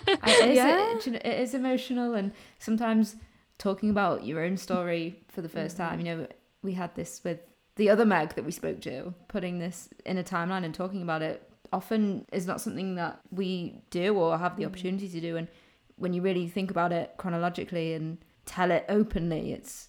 It 0.07 0.49
is, 0.49 0.55
Yeah. 0.55 0.91
it, 0.91 1.03
do 1.03 1.09
you 1.09 1.13
know, 1.13 1.21
it 1.23 1.39
is 1.39 1.53
emotional, 1.53 2.13
and 2.13 2.31
sometimes 2.59 3.15
talking 3.57 3.89
about 3.89 4.25
your 4.25 4.41
own 4.43 4.57
story 4.57 5.21
for 5.27 5.41
the 5.41 5.47
1st 5.47 5.65
mm-hmm. 5.65 5.77
time, 5.77 5.99
you 5.99 6.05
know, 6.05 6.27
we 6.61 6.73
had 6.73 6.93
this 6.95 7.21
with 7.23 7.39
the 7.79 7.89
other 7.89 8.05
Meg 8.05 8.35
that 8.35 8.43
we 8.43 8.51
spoke 8.51 8.81
to, 8.81 9.13
putting 9.29 9.57
this 9.57 9.87
in 10.05 10.17
a 10.17 10.23
timeline 10.23 10.65
and 10.65 10.75
talking 10.75 11.01
about 11.01 11.21
it 11.21 11.49
often 11.71 12.25
is 12.33 12.45
not 12.45 12.59
something 12.59 12.95
that 12.95 13.21
we 13.31 13.81
do 13.89 14.15
or 14.15 14.37
have 14.37 14.57
the 14.57 14.63
mm. 14.63 14.67
opportunity 14.67 15.07
to 15.07 15.21
do. 15.21 15.37
And 15.37 15.47
when 15.95 16.11
you 16.11 16.21
really 16.21 16.47
think 16.47 16.71
about 16.71 16.91
it 16.91 17.13
chronologically 17.17 17.93
and 17.93 18.17
tell 18.45 18.69
it 18.69 18.83
openly, 18.89 19.53
it's 19.53 19.87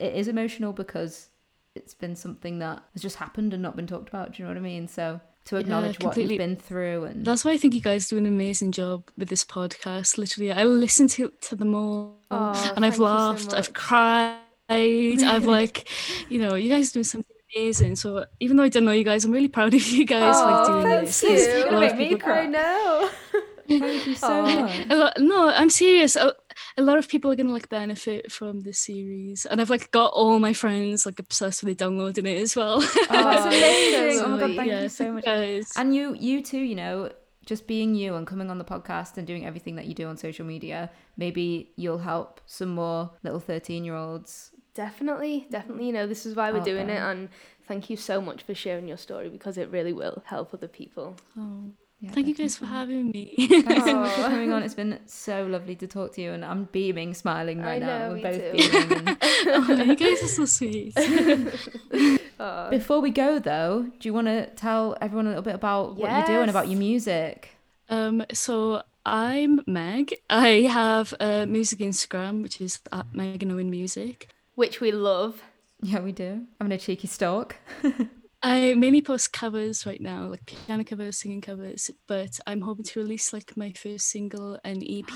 it 0.00 0.14
is 0.14 0.26
emotional 0.26 0.72
because 0.72 1.28
it's 1.76 1.94
been 1.94 2.16
something 2.16 2.58
that 2.58 2.82
has 2.92 3.02
just 3.02 3.16
happened 3.16 3.54
and 3.54 3.62
not 3.62 3.76
been 3.76 3.86
talked 3.86 4.08
about. 4.08 4.32
Do 4.32 4.42
you 4.42 4.48
know 4.48 4.50
what 4.50 4.58
I 4.58 4.62
mean? 4.62 4.88
So 4.88 5.20
to 5.44 5.56
acknowledge 5.56 6.00
what 6.00 6.14
completely. 6.14 6.34
you've 6.34 6.38
been 6.38 6.56
through 6.56 7.04
and 7.04 7.24
That's 7.24 7.44
why 7.44 7.52
I 7.52 7.56
think 7.56 7.72
you 7.74 7.80
guys 7.80 8.08
do 8.08 8.18
an 8.18 8.26
amazing 8.26 8.72
job 8.72 9.04
with 9.16 9.28
this 9.28 9.44
podcast. 9.44 10.18
Literally, 10.18 10.50
I 10.50 10.64
listen 10.64 11.06
to 11.08 11.32
to 11.42 11.54
them 11.54 11.74
all, 11.76 12.16
Oh, 12.32 12.72
and 12.74 12.84
I've 12.84 12.94
you 12.94 12.98
so 12.98 13.04
laughed, 13.04 13.54
I've 13.54 13.72
cried, 13.72 14.38
I've 14.76 15.44
like, 15.58 15.88
you 16.28 16.38
know, 16.38 16.54
you 16.54 16.68
guys 16.70 16.92
do 16.92 17.02
something 17.04 17.36
amazing. 17.56 17.96
So 17.96 18.24
even 18.40 18.56
though 18.56 18.62
I 18.64 18.68
don't 18.68 18.84
know 18.84 18.92
you 18.92 19.04
guys, 19.04 19.24
I'm 19.24 19.32
really 19.32 19.48
proud 19.48 19.74
of 19.74 19.86
you 19.86 20.04
guys 20.06 20.36
like 20.36 20.66
doing 20.66 20.78
Oh, 20.78 20.82
thank 20.82 21.06
this. 21.08 21.22
you. 21.22 21.64
a 21.68 21.70
lot 21.72 21.80
make 21.96 21.96
me 22.12 22.18
cry 22.18 22.46
now. 22.46 23.08
thank 23.68 24.06
you 24.06 24.14
so 24.14 24.42
much. 24.42 24.86
Lot, 24.88 25.14
no, 25.18 25.48
I'm 25.48 25.70
serious. 25.70 26.16
A, 26.16 26.34
a 26.76 26.82
lot 26.82 26.98
of 26.98 27.08
people 27.08 27.30
are 27.30 27.36
gonna 27.36 27.52
like 27.52 27.68
benefit 27.68 28.30
from 28.32 28.60
this 28.60 28.78
series, 28.78 29.46
and 29.46 29.60
I've 29.60 29.70
like 29.70 29.90
got 29.90 30.12
all 30.12 30.38
my 30.38 30.52
friends 30.52 31.06
like 31.06 31.18
obsessed 31.18 31.62
with 31.64 31.76
downloading 31.78 32.26
it 32.26 32.38
as 32.42 32.56
well. 32.56 32.78
Oh, 32.82 33.06
that's 33.10 33.44
Oh, 33.44 33.48
amazing. 33.48 34.18
so 34.18 34.24
Oh 34.24 34.28
my 34.28 34.38
god, 34.40 34.56
thank 34.56 34.68
Yeah, 34.70 34.82
you 34.82 34.88
so 34.88 35.12
much. 35.12 35.24
guys. 35.24 35.72
And 35.76 35.94
you 35.94 36.14
you 36.18 36.42
too, 36.42 36.58
you 36.60 36.74
know, 36.74 37.10
just 37.46 37.66
being 37.66 37.94
you 37.94 38.14
and 38.14 38.26
coming 38.26 38.50
on 38.50 38.58
the 38.58 38.64
podcast 38.64 39.16
and 39.18 39.26
doing 39.26 39.44
everything 39.46 39.76
that 39.76 39.86
you 39.86 39.94
do 39.94 40.06
on 40.08 40.16
social 40.16 40.44
media, 40.46 40.90
maybe 41.16 41.72
you'll 41.76 41.98
help 41.98 42.40
some 42.46 42.68
more 42.74 43.10
little 43.22 43.40
13 43.40 43.84
year 43.84 43.96
olds. 43.96 44.51
Definitely, 44.74 45.46
definitely. 45.50 45.86
You 45.86 45.92
know, 45.92 46.06
this 46.06 46.24
is 46.26 46.34
why 46.34 46.50
we're 46.50 46.58
Out 46.58 46.64
doing 46.64 46.88
it, 46.88 46.98
and 47.00 47.28
thank 47.68 47.90
you 47.90 47.96
so 47.96 48.20
much 48.20 48.42
for 48.42 48.54
sharing 48.54 48.88
your 48.88 48.96
story 48.96 49.28
because 49.28 49.58
it 49.58 49.68
really 49.70 49.92
will 49.92 50.22
help 50.26 50.54
other 50.54 50.68
people. 50.68 51.16
Oh, 51.38 51.64
Yeah, 52.00 52.10
thank 52.12 52.26
you 52.26 52.34
guys 52.34 52.56
for 52.56 52.66
having 52.66 53.10
me. 53.10 53.34
Thanks 53.36 53.84
so 53.84 53.94
much 54.00 54.12
for 54.14 54.22
coming 54.28 54.50
on. 54.52 54.62
It's 54.62 54.74
been 54.74 54.98
so 55.06 55.44
lovely 55.46 55.76
to 55.76 55.86
talk 55.86 56.14
to 56.14 56.22
you, 56.22 56.32
and 56.32 56.44
I'm 56.44 56.64
beaming, 56.72 57.12
smiling 57.14 57.60
I 57.60 57.64
right 57.64 57.82
now. 57.82 58.08
We're 58.08 58.14
me 58.16 58.22
both 58.22 58.40
too. 58.40 58.52
beaming. 58.52 59.08
and- 59.08 59.18
oh, 59.46 59.82
you 59.84 59.94
guys 59.96 60.22
are 60.22 60.28
so 60.28 60.44
sweet. 60.46 60.94
Aw. 62.40 62.70
Before 62.70 63.00
we 63.00 63.10
go, 63.10 63.38
though, 63.38 63.90
do 64.00 64.08
you 64.08 64.14
want 64.14 64.26
to 64.28 64.46
tell 64.56 64.96
everyone 65.00 65.26
a 65.26 65.30
little 65.30 65.42
bit 65.44 65.54
about 65.54 65.96
what 65.96 66.10
you're 66.10 66.38
doing, 66.38 66.48
about 66.48 66.68
your 66.68 66.78
music? 66.78 67.50
Um, 67.88 68.24
so 68.32 68.82
I'm 69.04 69.60
Meg. 69.66 70.14
I 70.30 70.62
have 70.62 71.12
a 71.20 71.46
music 71.46 71.80
Instagram, 71.80 72.42
which 72.42 72.60
is 72.60 72.80
at 72.90 73.14
Megan 73.14 73.52
Owen 73.52 73.70
Music. 73.70 74.28
Which 74.54 74.80
we 74.80 74.92
love. 74.92 75.42
Yeah, 75.80 76.00
we 76.00 76.12
do. 76.12 76.46
I'm 76.60 76.66
in 76.66 76.72
a 76.72 76.78
cheeky 76.78 77.08
stalk. 77.08 77.56
I 78.44 78.74
mainly 78.74 79.02
post 79.02 79.32
covers 79.32 79.86
right 79.86 80.00
now, 80.00 80.26
like 80.26 80.44
piano 80.46 80.82
covers, 80.82 81.18
singing 81.18 81.40
covers, 81.40 81.92
but 82.08 82.40
I'm 82.44 82.60
hoping 82.60 82.84
to 82.86 83.00
release 83.00 83.32
like 83.32 83.56
my 83.56 83.72
first 83.72 84.08
single 84.08 84.58
and 84.64 84.82
EP 84.82 85.06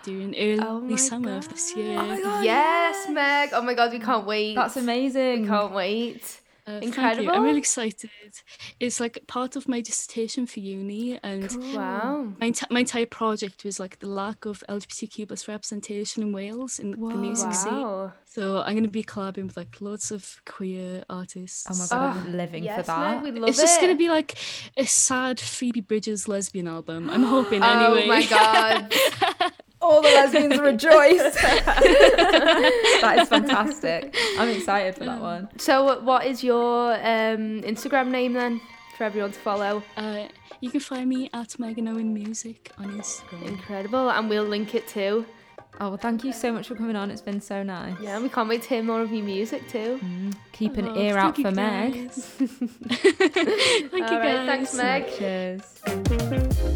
during 0.04 0.36
early 0.36 0.60
Oh 0.60 0.80
my 0.80 0.94
summer 0.94 1.36
of 1.36 1.48
this 1.48 1.74
year. 1.74 1.98
Oh 1.98 2.06
my 2.06 2.20
God, 2.20 2.44
yes, 2.44 3.08
Meg. 3.10 3.50
Oh 3.52 3.62
my 3.62 3.74
god, 3.74 3.92
we 3.92 3.98
can't 3.98 4.24
wait. 4.24 4.54
That's 4.54 4.76
amazing. 4.76 5.48
Can't 5.48 5.72
wait. 5.72 6.40
Uh, 6.66 6.80
thank 6.80 6.82
you. 6.82 6.88
Incredible. 6.88 7.30
I'm 7.32 7.42
really 7.44 7.58
excited. 7.58 8.10
It's 8.80 8.98
like 8.98 9.24
part 9.28 9.54
of 9.54 9.68
my 9.68 9.80
dissertation 9.80 10.46
for 10.46 10.58
uni, 10.58 11.18
and 11.22 11.48
Wow. 11.72 12.32
my, 12.40 12.50
enti- 12.50 12.70
my 12.70 12.80
entire 12.80 13.06
project 13.06 13.64
was 13.64 13.78
like 13.78 14.00
the 14.00 14.08
lack 14.08 14.44
of 14.46 14.64
LGBTQ 14.68 15.28
plus 15.28 15.46
representation 15.46 16.24
in 16.24 16.32
Wales 16.32 16.78
in 16.80 16.90
the 16.90 16.96
music 17.14 17.52
scene. 17.54 18.10
So 18.24 18.62
I'm 18.62 18.74
gonna 18.74 18.88
be 18.88 19.04
collabing 19.04 19.44
with 19.46 19.56
like 19.56 19.80
loads 19.80 20.10
of 20.10 20.42
queer 20.44 21.04
artists. 21.08 21.66
Oh 21.70 21.74
my 21.78 21.86
god, 21.86 22.16
I'm 22.16 22.34
Oh, 22.34 22.36
living 22.36 22.64
yes, 22.64 22.80
for 22.80 22.86
that. 22.88 23.22
Meg, 23.22 23.32
we 23.34 23.40
love 23.40 23.48
it's 23.50 23.60
just 23.60 23.80
gonna 23.80 23.94
be 23.94 24.08
like 24.10 24.36
a 24.76 24.84
sad 24.84 25.38
Phoebe 25.40 25.80
Bridgers 25.80 26.26
lesbian 26.28 26.66
album. 26.68 27.08
I'm 27.10 27.22
hoping 27.36 27.62
Oh 27.62 27.66
anyway. 27.94 28.04
Oh 28.04 28.08
my 28.08 28.26
god. 28.36 28.92
All 29.88 30.02
the 30.02 30.08
lesbians 30.08 30.58
rejoice. 30.58 31.34
that 33.00 33.18
is 33.20 33.28
fantastic. 33.28 34.14
I'm 34.38 34.48
excited 34.48 34.94
for 34.96 35.04
that 35.04 35.20
one. 35.20 35.48
So, 35.58 36.00
what 36.00 36.26
is 36.26 36.42
your 36.42 36.94
um, 36.94 37.62
Instagram 37.62 38.08
name 38.08 38.32
then 38.32 38.60
for 38.96 39.04
everyone 39.04 39.32
to 39.32 39.38
follow? 39.38 39.82
Uh, 39.96 40.26
you 40.60 40.70
can 40.70 40.80
find 40.80 41.08
me 41.08 41.30
at 41.32 41.58
Megan 41.58 41.86
Owen 41.88 42.12
Music 42.14 42.72
on 42.78 42.86
Instagram. 42.98 43.46
Incredible, 43.46 44.10
and 44.10 44.28
we'll 44.28 44.44
link 44.44 44.74
it 44.74 44.88
too. 44.88 45.24
Oh, 45.78 45.88
well, 45.90 45.98
thank 45.98 46.24
you 46.24 46.32
so 46.32 46.50
much 46.52 46.68
for 46.68 46.74
coming 46.74 46.96
on. 46.96 47.10
It's 47.10 47.20
been 47.20 47.40
so 47.42 47.62
nice. 47.62 47.94
Yeah, 48.00 48.18
we 48.18 48.30
can't 48.30 48.48
wait 48.48 48.62
to 48.62 48.68
hear 48.68 48.82
more 48.82 49.02
of 49.02 49.12
your 49.12 49.24
music 49.24 49.68
too. 49.68 50.00
Keep 50.52 50.78
an 50.78 50.88
Oh, 50.88 50.96
ear 50.96 51.18
out 51.18 51.36
you 51.36 51.44
for 51.44 51.50
Meg. 51.50 51.92
guys. 51.92 52.24
thank 52.38 52.50
you 52.50 53.90
All 53.92 54.00
right, 54.00 54.46
guys. 54.46 54.70
thanks, 54.70 54.74
Meg. 54.74 55.06
Cheers. 55.18 56.75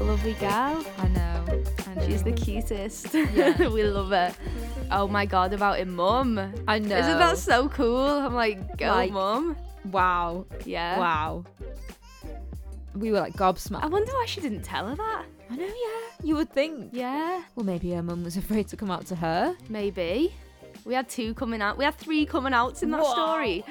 A 0.00 0.02
lovely 0.02 0.32
gal. 0.34 0.84
I 0.98 1.08
know. 1.08 1.44
I 1.86 1.94
know. 1.94 2.06
She's 2.06 2.22
the 2.22 2.32
cutest. 2.32 3.12
Yeah. 3.14 3.68
we 3.68 3.84
love 3.84 4.10
her. 4.10 4.34
Oh 4.90 5.06
my 5.06 5.26
god, 5.26 5.52
about 5.52 5.78
her 5.78 5.84
mum. 5.86 6.38
I 6.66 6.78
know. 6.78 6.96
Isn't 6.96 7.18
that 7.18 7.38
so 7.38 7.68
cool? 7.68 8.00
I'm 8.06 8.34
like, 8.34 8.78
go 8.78 8.86
Like- 8.88 9.12
mum. 9.12 9.56
wow? 9.90 10.46
Yeah. 10.64 10.98
Wow. 10.98 11.44
We 12.94 13.12
were 13.12 13.20
like 13.20 13.34
gobsmacked. 13.34 13.82
I 13.84 13.86
wonder 13.86 14.10
why 14.12 14.24
she 14.26 14.40
didn't 14.40 14.62
tell 14.62 14.88
her 14.88 14.96
that. 14.96 15.24
I 15.50 15.56
know, 15.56 15.64
yeah. 15.66 16.24
You 16.24 16.36
would 16.36 16.50
think. 16.52 16.90
Yeah, 16.92 17.42
Well, 17.54 17.64
maybe 17.66 17.90
her 17.92 18.02
mum 18.02 18.24
was 18.24 18.36
afraid 18.42 18.68
to 18.68 18.76
come 18.76 18.90
out 18.90 19.06
to 19.06 19.16
her. 19.16 19.54
maybe. 19.68 20.32
We 20.86 20.94
had 20.94 21.08
two 21.10 21.34
coming 21.34 21.60
out. 21.60 21.76
We 21.76 21.84
had 21.84 21.94
three 21.96 22.24
coming 22.24 22.54
outs 22.54 22.82
in 22.82 22.90
that 22.92 23.02
Wow. 23.02 23.12
story. 23.12 23.64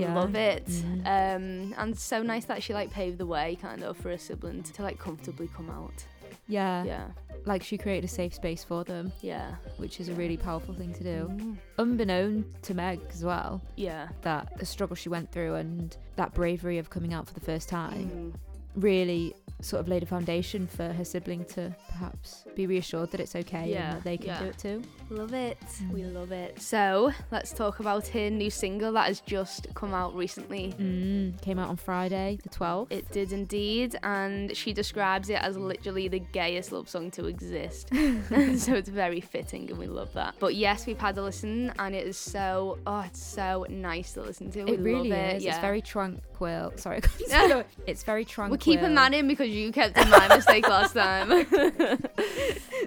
Yeah. 0.00 0.14
Love 0.14 0.34
it. 0.34 0.66
Mm. 0.66 1.00
Um, 1.06 1.74
and 1.78 1.98
so 1.98 2.22
nice 2.22 2.44
that 2.46 2.62
she 2.62 2.74
like 2.74 2.90
paved 2.90 3.18
the 3.18 3.26
way, 3.26 3.56
kind 3.60 3.82
of, 3.82 3.96
for 3.96 4.10
her 4.10 4.18
sibling 4.18 4.62
to 4.62 4.82
like 4.82 4.98
comfortably 4.98 5.48
come 5.56 5.70
out. 5.70 6.04
Yeah. 6.48 6.84
Yeah, 6.84 7.06
Like 7.44 7.64
she 7.64 7.76
created 7.76 8.04
a 8.04 8.08
safe 8.08 8.32
space 8.34 8.62
for 8.62 8.84
them, 8.84 9.10
yeah, 9.20 9.56
which 9.78 9.98
is 9.98 10.08
a 10.08 10.14
really 10.14 10.36
powerful 10.36 10.74
thing 10.74 10.94
to 10.94 11.02
do. 11.02 11.28
Mm. 11.28 11.56
Unbeknown 11.78 12.44
to 12.62 12.74
Meg 12.74 13.00
as 13.12 13.24
well, 13.24 13.60
yeah. 13.76 14.08
that 14.22 14.56
the 14.56 14.64
struggle 14.64 14.94
she 14.94 15.08
went 15.08 15.32
through 15.32 15.56
and 15.56 15.96
that 16.14 16.34
bravery 16.34 16.78
of 16.78 16.88
coming 16.88 17.12
out 17.12 17.26
for 17.26 17.34
the 17.34 17.40
first 17.40 17.68
time 17.68 18.10
Mm. 18.10 18.34
really 18.76 19.34
sort 19.60 19.80
of 19.80 19.88
laid 19.88 20.02
a 20.02 20.06
foundation 20.06 20.66
for 20.68 20.92
her 20.92 21.04
sibling 21.04 21.44
to 21.46 21.74
perhaps 21.88 22.44
be 22.54 22.66
reassured 22.68 23.10
that 23.10 23.20
it's 23.20 23.34
okay 23.34 23.70
Yeah, 23.72 23.88
and 23.88 23.96
that 23.96 24.04
they 24.04 24.16
can 24.16 24.26
yeah. 24.26 24.38
do 24.40 24.46
it 24.46 24.58
too. 24.58 24.82
Love 25.08 25.34
it. 25.34 25.58
We 25.92 26.02
love 26.04 26.32
it. 26.32 26.60
So 26.60 27.12
let's 27.30 27.52
talk 27.52 27.78
about 27.78 28.08
her 28.08 28.28
new 28.28 28.50
single 28.50 28.92
that 28.92 29.06
has 29.06 29.20
just 29.20 29.72
come 29.74 29.94
out 29.94 30.16
recently. 30.16 30.74
Mm, 30.78 31.40
came 31.42 31.60
out 31.60 31.68
on 31.68 31.76
Friday, 31.76 32.38
the 32.42 32.48
12th. 32.48 32.88
It 32.90 33.10
did 33.12 33.32
indeed, 33.32 33.96
and 34.02 34.56
she 34.56 34.72
describes 34.72 35.30
it 35.30 35.40
as 35.40 35.56
literally 35.56 36.08
the 36.08 36.18
gayest 36.18 36.72
love 36.72 36.88
song 36.88 37.12
to 37.12 37.26
exist. 37.26 37.88
so 37.92 38.74
it's 38.74 38.88
very 38.88 39.20
fitting, 39.20 39.70
and 39.70 39.78
we 39.78 39.86
love 39.86 40.12
that. 40.14 40.34
But 40.40 40.56
yes, 40.56 40.86
we've 40.86 40.98
had 40.98 41.16
a 41.18 41.22
listen, 41.22 41.72
and 41.78 41.94
it 41.94 42.06
is 42.06 42.16
so 42.16 42.78
oh, 42.86 43.00
it's 43.00 43.22
so 43.22 43.64
nice 43.68 44.12
to 44.14 44.22
listen 44.22 44.50
to. 44.52 44.64
We 44.64 44.72
it 44.72 44.80
really 44.80 45.10
love 45.10 45.18
it. 45.18 45.36
is. 45.36 45.44
Yeah. 45.44 45.52
It's 45.52 45.60
very 45.60 45.82
tranquil. 45.82 46.72
Sorry, 46.76 46.96
I 46.96 47.00
couldn't 47.00 47.28
say 47.28 47.48
that. 47.48 47.66
it's 47.86 48.02
very 48.02 48.24
tranquil. 48.24 48.54
We're 48.54 48.58
keeping 48.58 48.94
that 48.96 49.14
in 49.14 49.28
because 49.28 49.48
you 49.48 49.70
kept 49.70 49.96
in 49.96 50.10
my 50.10 50.26
mistake 50.28 50.68
last 50.68 50.94
time. 50.94 51.46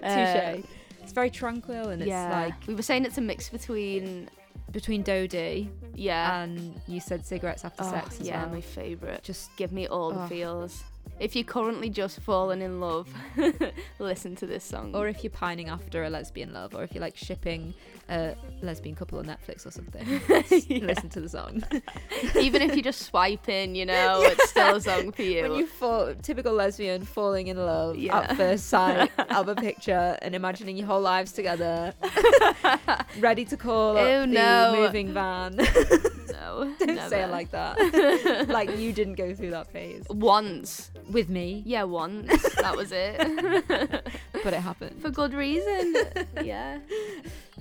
Touche. 0.01 0.65
It's 1.09 1.15
very 1.15 1.31
tranquil 1.31 1.89
and 1.89 2.03
it's 2.03 2.09
yeah, 2.09 2.29
like 2.29 2.53
we 2.67 2.75
were 2.75 2.83
saying 2.83 3.03
it's 3.03 3.17
a 3.17 3.21
mix 3.21 3.49
between 3.49 4.29
between 4.71 5.01
Dodie 5.01 5.67
yeah, 5.95 6.43
and 6.43 6.79
you 6.87 6.99
said 6.99 7.25
cigarettes 7.25 7.65
after 7.65 7.83
oh, 7.83 7.89
sex 7.89 8.21
as 8.21 8.27
yeah, 8.27 8.43
well. 8.43 8.53
my 8.53 8.61
favorite. 8.61 9.23
Just 9.23 9.49
Give 9.57 9.71
me 9.71 9.87
all 9.87 10.11
the 10.11 10.21
Oh. 10.21 10.27
feels. 10.27 10.83
If 11.19 11.35
you're 11.35 11.43
currently 11.43 11.89
just 11.89 12.21
falling 12.21 12.61
in 12.61 12.79
love, 12.79 13.09
listen 13.99 14.35
to 14.37 14.47
this 14.47 14.63
song. 14.63 14.95
or 14.95 15.07
if 15.09 15.21
you're 15.23 15.31
pining 15.31 15.67
after 15.67 16.03
a 16.05 16.09
lesbian 16.09 16.53
love, 16.53 16.73
or 16.73 16.83
if 16.83 16.93
you're 16.93 17.01
like 17.01 17.17
shipping 17.17 17.73
a 18.09 18.35
lesbian 18.61 18.95
couple 18.95 19.19
on 19.19 19.25
Netflix 19.25 19.65
or 19.65 19.71
something, 19.71 20.07
Yeah. 20.69 20.85
listen 20.85 21.09
to 21.09 21.19
the 21.21 21.27
song. 21.29 21.61
Even 22.39 22.61
if 22.61 22.73
you're 22.73 22.83
just 22.83 23.01
swiping, 23.03 23.75
you 23.75 23.85
know, 23.85 24.21
it's 24.23 24.49
still 24.49 24.77
a 24.77 24.81
song 24.81 25.11
for 25.11 25.23
you. 25.23 25.41
when 25.43 25.53
you 25.55 25.67
fall, 25.67 26.13
typical 26.21 26.53
lesbian 26.53 27.03
falling 27.03 27.47
in 27.47 27.57
love 27.57 27.97
Yeah. 27.97 28.19
at 28.19 28.37
first 28.37 28.67
sight 28.67 29.11
of 29.29 29.49
a 29.49 29.55
picture 29.55 30.17
and 30.21 30.33
imagining 30.35 30.77
your 30.77 30.87
whole 30.87 31.01
lives 31.01 31.33
together, 31.33 31.93
ready 33.19 33.43
to 33.45 33.57
call 33.57 33.97
up 33.97 34.07
Ew, 34.07 34.21
the 34.21 34.27
no. 34.27 34.73
moving 34.85 35.13
van. 35.13 35.55
no, 35.57 36.73
Don't 36.79 36.95
never. 36.95 37.09
say 37.09 37.23
it 37.23 37.29
like 37.29 37.51
that. 37.51 38.47
like 38.47 38.75
you 38.77 38.93
didn't 38.93 39.15
go 39.15 39.33
through 39.35 39.51
that 39.51 39.67
phase 39.71 40.05
once. 40.09 40.91
With 41.09 41.29
me, 41.29 41.63
Yeah, 41.65 41.83
once. 41.83 42.27
that 42.55 42.75
was 42.75 42.91
it. 42.91 43.17
but 44.43 44.53
it 44.53 44.59
happened. 44.61 45.01
For 45.01 45.09
good 45.09 45.33
reason. 45.33 45.95
Yeah. 46.43 46.79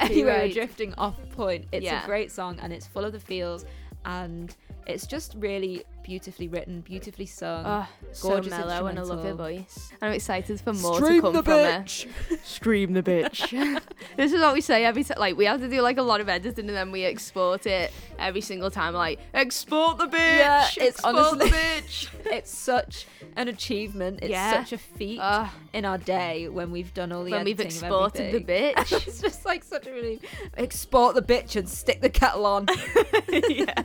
anyway, 0.01 0.31
Right. 0.41 0.53
drifting 0.55 0.95
off 0.95 1.17
point. 1.31 1.67
It's 1.73 1.85
Yeah. 1.85 2.03
a 2.03 2.07
great 2.07 2.31
song 2.31 2.59
and 2.61 2.73
it's 2.73 2.87
full 2.87 3.05
of 3.05 3.13
the 3.13 3.21
feels 3.21 3.65
and 4.05 4.55
it's 4.89 5.07
just 5.07 5.35
really 5.39 5.85
beautifully 6.03 6.49
written, 6.49 6.81
beautifully 6.81 7.27
sung. 7.27 7.63
Oh, 7.67 7.87
so 8.13 8.31
Gorgeous 8.31 8.51
mellow 8.51 8.87
and 8.87 8.99
I 8.99 9.03
love 9.03 9.23
her 9.23 9.29
instrumental. 9.29 9.37
voice. 9.65 9.93
I'm 10.01 10.13
excited 10.13 10.59
for 10.59 10.73
more 10.73 10.99
to 11.01 11.21
come 11.21 11.35
from 11.43 11.45
her. 11.45 11.85
Scream 12.43 12.95
the 12.95 13.03
bitch. 13.03 13.51
this 14.17 14.33
is 14.33 14.41
what 14.41 14.55
we 14.55 14.63
say 14.63 14.87
every 14.87 15.05
time. 15.05 15.19
Like 15.19 15.37
we 15.37 15.45
have 15.45 15.61
to 15.61 15.69
do 15.69 15.83
like 15.83 15.99
a 15.99 16.03
lot 16.03 16.23
of 16.23 16.31
editing 16.31 16.67
and 16.69 16.77
then 16.77 16.91
we 16.91 17.05
export 17.05 17.67
it 17.67 17.93
every 18.19 18.41
single 18.41 18.71
time. 18.71 18.95
Like 18.95 19.21
export 19.35 19.99
the 19.99 20.07
bitch. 20.07 20.39
Yeah, 20.39 20.65
it's 20.79 20.79
export 21.05 21.15
honestly- 21.17 21.51
the 21.51 21.57
bitch. 21.57 22.09
it's 22.33 22.51
such 22.51 23.07
an 23.37 23.49
achievement. 23.49 24.21
It's 24.23 24.31
Yeah. 24.31 24.65
such 24.65 24.73
a 24.73 24.79
feat 24.79 25.19
Ugh. 25.21 25.51
in 25.75 25.85
our 25.85 25.99
day 25.99 26.49
when 26.49 26.71
we've 26.71 26.95
done 26.95 27.13
all 27.13 27.25
the 27.25 27.33
when 27.33 27.45
we've 27.45 27.61
exported 27.61 28.33
the 28.33 28.41
bitch. 28.41 29.07
it's 29.07 29.21
just 29.21 29.45
like 29.45 29.63
such 29.63 29.87
a 29.87 29.93
relief. 29.93 30.21
Export 30.57 31.15
the 31.15 31.23
bitch 31.23 31.57
and 31.57 31.69
stick 31.69 32.01
the 32.01 32.09
kettle 32.09 32.47
on. 32.47 32.67
yeah. 33.49 33.83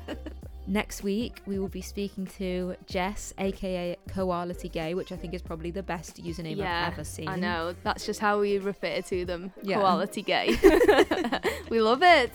Next 0.74 1.04
week, 1.04 1.40
we 1.46 1.60
will 1.60 1.68
be 1.68 1.84
speaking 1.84 2.26
to 2.40 2.76
Jess, 2.88 3.32
aka 3.38 3.96
Koality 4.10 4.72
Gay, 4.72 4.96
which 4.96 5.12
I 5.12 5.16
think 5.16 5.36
is 5.36 5.42
probably 5.44 5.70
the 5.70 5.84
best 5.84 6.18
username 6.24 6.58
yeah, 6.58 6.88
I've 6.88 6.94
ever 6.94 7.04
seen. 7.04 7.30
I 7.30 7.36
know. 7.36 7.76
That's 7.84 8.08
just 8.08 8.20
how 8.20 8.40
we 8.40 8.58
refer 8.58 9.02
to 9.02 9.24
them. 9.24 9.52
Yeah. 9.62 9.78
Quality 9.80 10.24
gay. 10.24 10.58
we 11.70 11.80
love 11.80 12.02
it. 12.02 12.32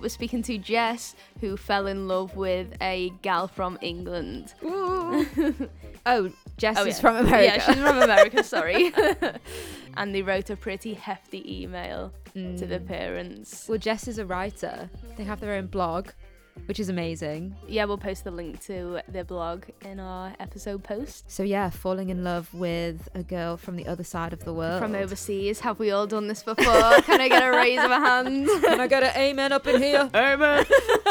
We're 0.00 0.08
speaking 0.08 0.40
to 0.44 0.56
Jess, 0.56 1.14
who 1.42 1.58
fell 1.58 1.86
in 1.86 2.08
love 2.08 2.34
with 2.34 2.68
a 2.80 3.12
gal 3.20 3.46
from 3.46 3.76
England. 3.82 4.54
Oh, 6.04 6.32
Jess 6.56 6.76
Oh, 6.78 6.84
is 6.84 6.96
yeah. 6.96 7.00
from 7.00 7.16
America. 7.16 7.44
Yeah, 7.44 7.64
she's 7.64 7.76
from 7.80 7.98
America, 8.02 8.42
sorry. 8.42 8.92
and 9.96 10.12
they 10.12 10.22
wrote 10.22 10.50
a 10.50 10.56
pretty 10.56 10.94
hefty 10.94 11.62
email 11.62 12.12
to 12.34 12.66
the 12.66 12.80
Mm. 12.80 12.88
parents. 12.88 13.68
Well, 13.68 13.78
Jess 13.78 14.08
is 14.08 14.18
a 14.18 14.26
writer. 14.26 14.90
They 15.16 15.22
have 15.22 15.38
their 15.38 15.52
own 15.52 15.66
blog, 15.68 16.08
which 16.66 16.80
is 16.80 16.88
amazing. 16.88 17.54
Yeah, 17.66 17.84
we'll 17.84 17.98
post 17.98 18.24
the 18.24 18.30
link 18.30 18.60
to 18.66 19.00
their 19.08 19.24
blog 19.24 19.64
in 19.84 20.00
our 20.00 20.34
episode 20.40 20.82
post. 20.84 21.30
So 21.30 21.42
yeah, 21.42 21.70
falling 21.70 22.10
in 22.10 22.24
love 22.24 22.52
with 22.54 23.08
a 23.14 23.22
girl 23.22 23.56
from 23.56 23.76
the 23.76 23.86
other 23.86 24.04
side 24.04 24.32
of 24.32 24.44
the 24.44 24.52
world. 24.52 24.80
From 24.80 24.94
overseas. 24.94 25.60
Have 25.60 25.78
we 25.78 25.90
all 25.90 26.06
done 26.06 26.28
this 26.28 26.42
before? 26.42 26.64
Can 27.02 27.20
I 27.20 27.28
get 27.28 27.42
a 27.42 27.50
raise 27.50 27.82
of 27.82 27.90
a 27.90 27.98
hand? 27.98 28.48
Can 28.62 28.80
I 28.80 28.86
get 28.86 29.02
an 29.02 29.12
amen 29.16 29.52
up 29.52 29.66
in 29.66 29.82
here? 29.82 30.10
Amen. 30.14 30.64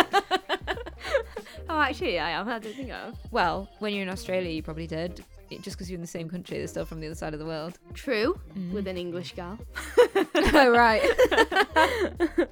oh, 1.69 1.79
actually, 1.79 2.19
I 2.19 2.31
am. 2.31 2.47
I 2.47 2.59
didn't 2.59 2.77
think 2.77 2.91
of. 2.91 3.17
well, 3.31 3.69
when 3.79 3.93
you're 3.93 4.03
in 4.03 4.09
Australia, 4.09 4.49
you 4.49 4.63
probably 4.63 4.87
did. 4.87 5.23
Just 5.59 5.77
because 5.77 5.89
you're 5.89 5.97
in 5.97 6.01
the 6.01 6.07
same 6.07 6.29
country, 6.29 6.57
they're 6.57 6.67
still 6.67 6.85
from 6.85 6.99
the 7.01 7.07
other 7.07 7.15
side 7.15 7.33
of 7.33 7.39
the 7.39 7.45
world. 7.45 7.77
True, 7.93 8.39
mm. 8.57 8.71
with 8.71 8.87
an 8.87 8.97
English 8.97 9.33
gal. 9.35 9.57
oh 10.35 10.69
right. 10.71 11.01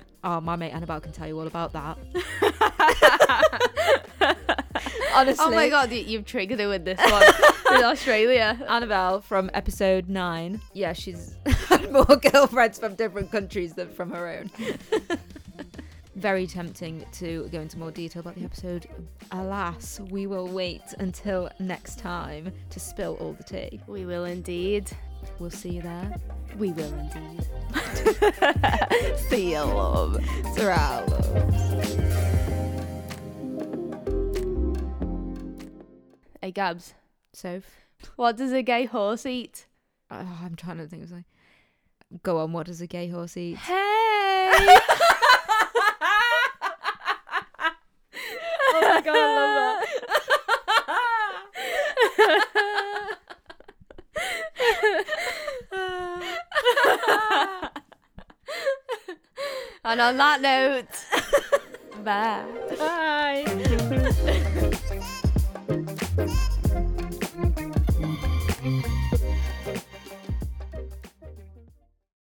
oh, 0.23 0.41
my 0.41 0.55
mate 0.55 0.71
Annabelle 0.71 0.99
can 0.99 1.12
tell 1.12 1.27
you 1.27 1.39
all 1.39 1.47
about 1.47 1.73
that. 1.73 1.97
Honestly. 5.13 5.45
Oh 5.45 5.51
my 5.51 5.69
god, 5.69 5.91
you- 5.91 6.03
you've 6.03 6.25
triggered 6.25 6.59
it 6.59 6.67
with 6.67 6.85
this 6.85 6.99
one. 6.99 7.23
with 7.71 7.83
Australia. 7.83 8.57
Annabelle 8.67 9.21
from 9.21 9.49
episode 9.53 10.07
nine. 10.09 10.62
Yeah, 10.73 10.93
she's 10.93 11.35
had 11.67 11.91
more 11.91 12.05
girlfriends 12.05 12.79
from 12.79 12.95
different 12.95 13.31
countries 13.31 13.73
than 13.73 13.89
from 13.89 14.12
her 14.12 14.27
own. 14.27 14.51
Very 16.19 16.47
tempting 16.47 17.05
to 17.13 17.47
go 17.49 17.62
into 17.62 17.79
more 17.79 17.91
detail 17.91 18.19
about 18.19 18.36
the 18.36 18.43
episode. 18.43 18.88
Alas, 19.32 20.01
we 20.10 20.27
will 20.27 20.49
wait 20.49 20.82
until 20.99 21.49
next 21.60 21.97
time 21.97 22.51
to 22.71 22.79
spill 22.79 23.15
all 23.21 23.32
the 23.32 23.43
tea. 23.43 23.79
We 23.88 24.05
will 24.05 24.25
indeed. 24.25 24.91
We'll 25.39 25.49
see 25.49 25.69
you 25.69 25.82
there. 25.82 26.13
We 26.58 26.73
will 26.73 26.93
indeed. 26.93 27.47
See 29.29 29.51
you, 29.53 29.60
love. 29.60 30.21
Ta-ra. 30.58 31.05
Hey, 36.41 36.51
Gabs. 36.51 36.95
Soph. 37.32 37.63
What 38.17 38.36
does 38.36 38.51
a 38.51 38.62
gay 38.62 38.84
horse 38.86 39.25
eat? 39.25 39.67
Oh, 40.12 40.39
I'm 40.43 40.58
trying 40.58 40.79
to 40.79 40.88
think 40.88 41.03
of 41.03 41.10
something. 41.10 41.23
Go 42.23 42.39
on, 42.39 42.51
what 42.51 42.65
does 42.65 42.82
a 42.82 42.88
gay 42.88 43.08
horse 43.08 43.38
eat? 43.38 43.55
Hey! 43.55 43.73
oh 48.71 48.82
my 48.82 49.01
god, 49.01 49.86
I 57.01 57.18
and 59.83 60.01
on 60.01 60.17
that 60.17 60.41
note, 60.41 60.87
bye. 62.03 62.45
Bye. 62.77 64.35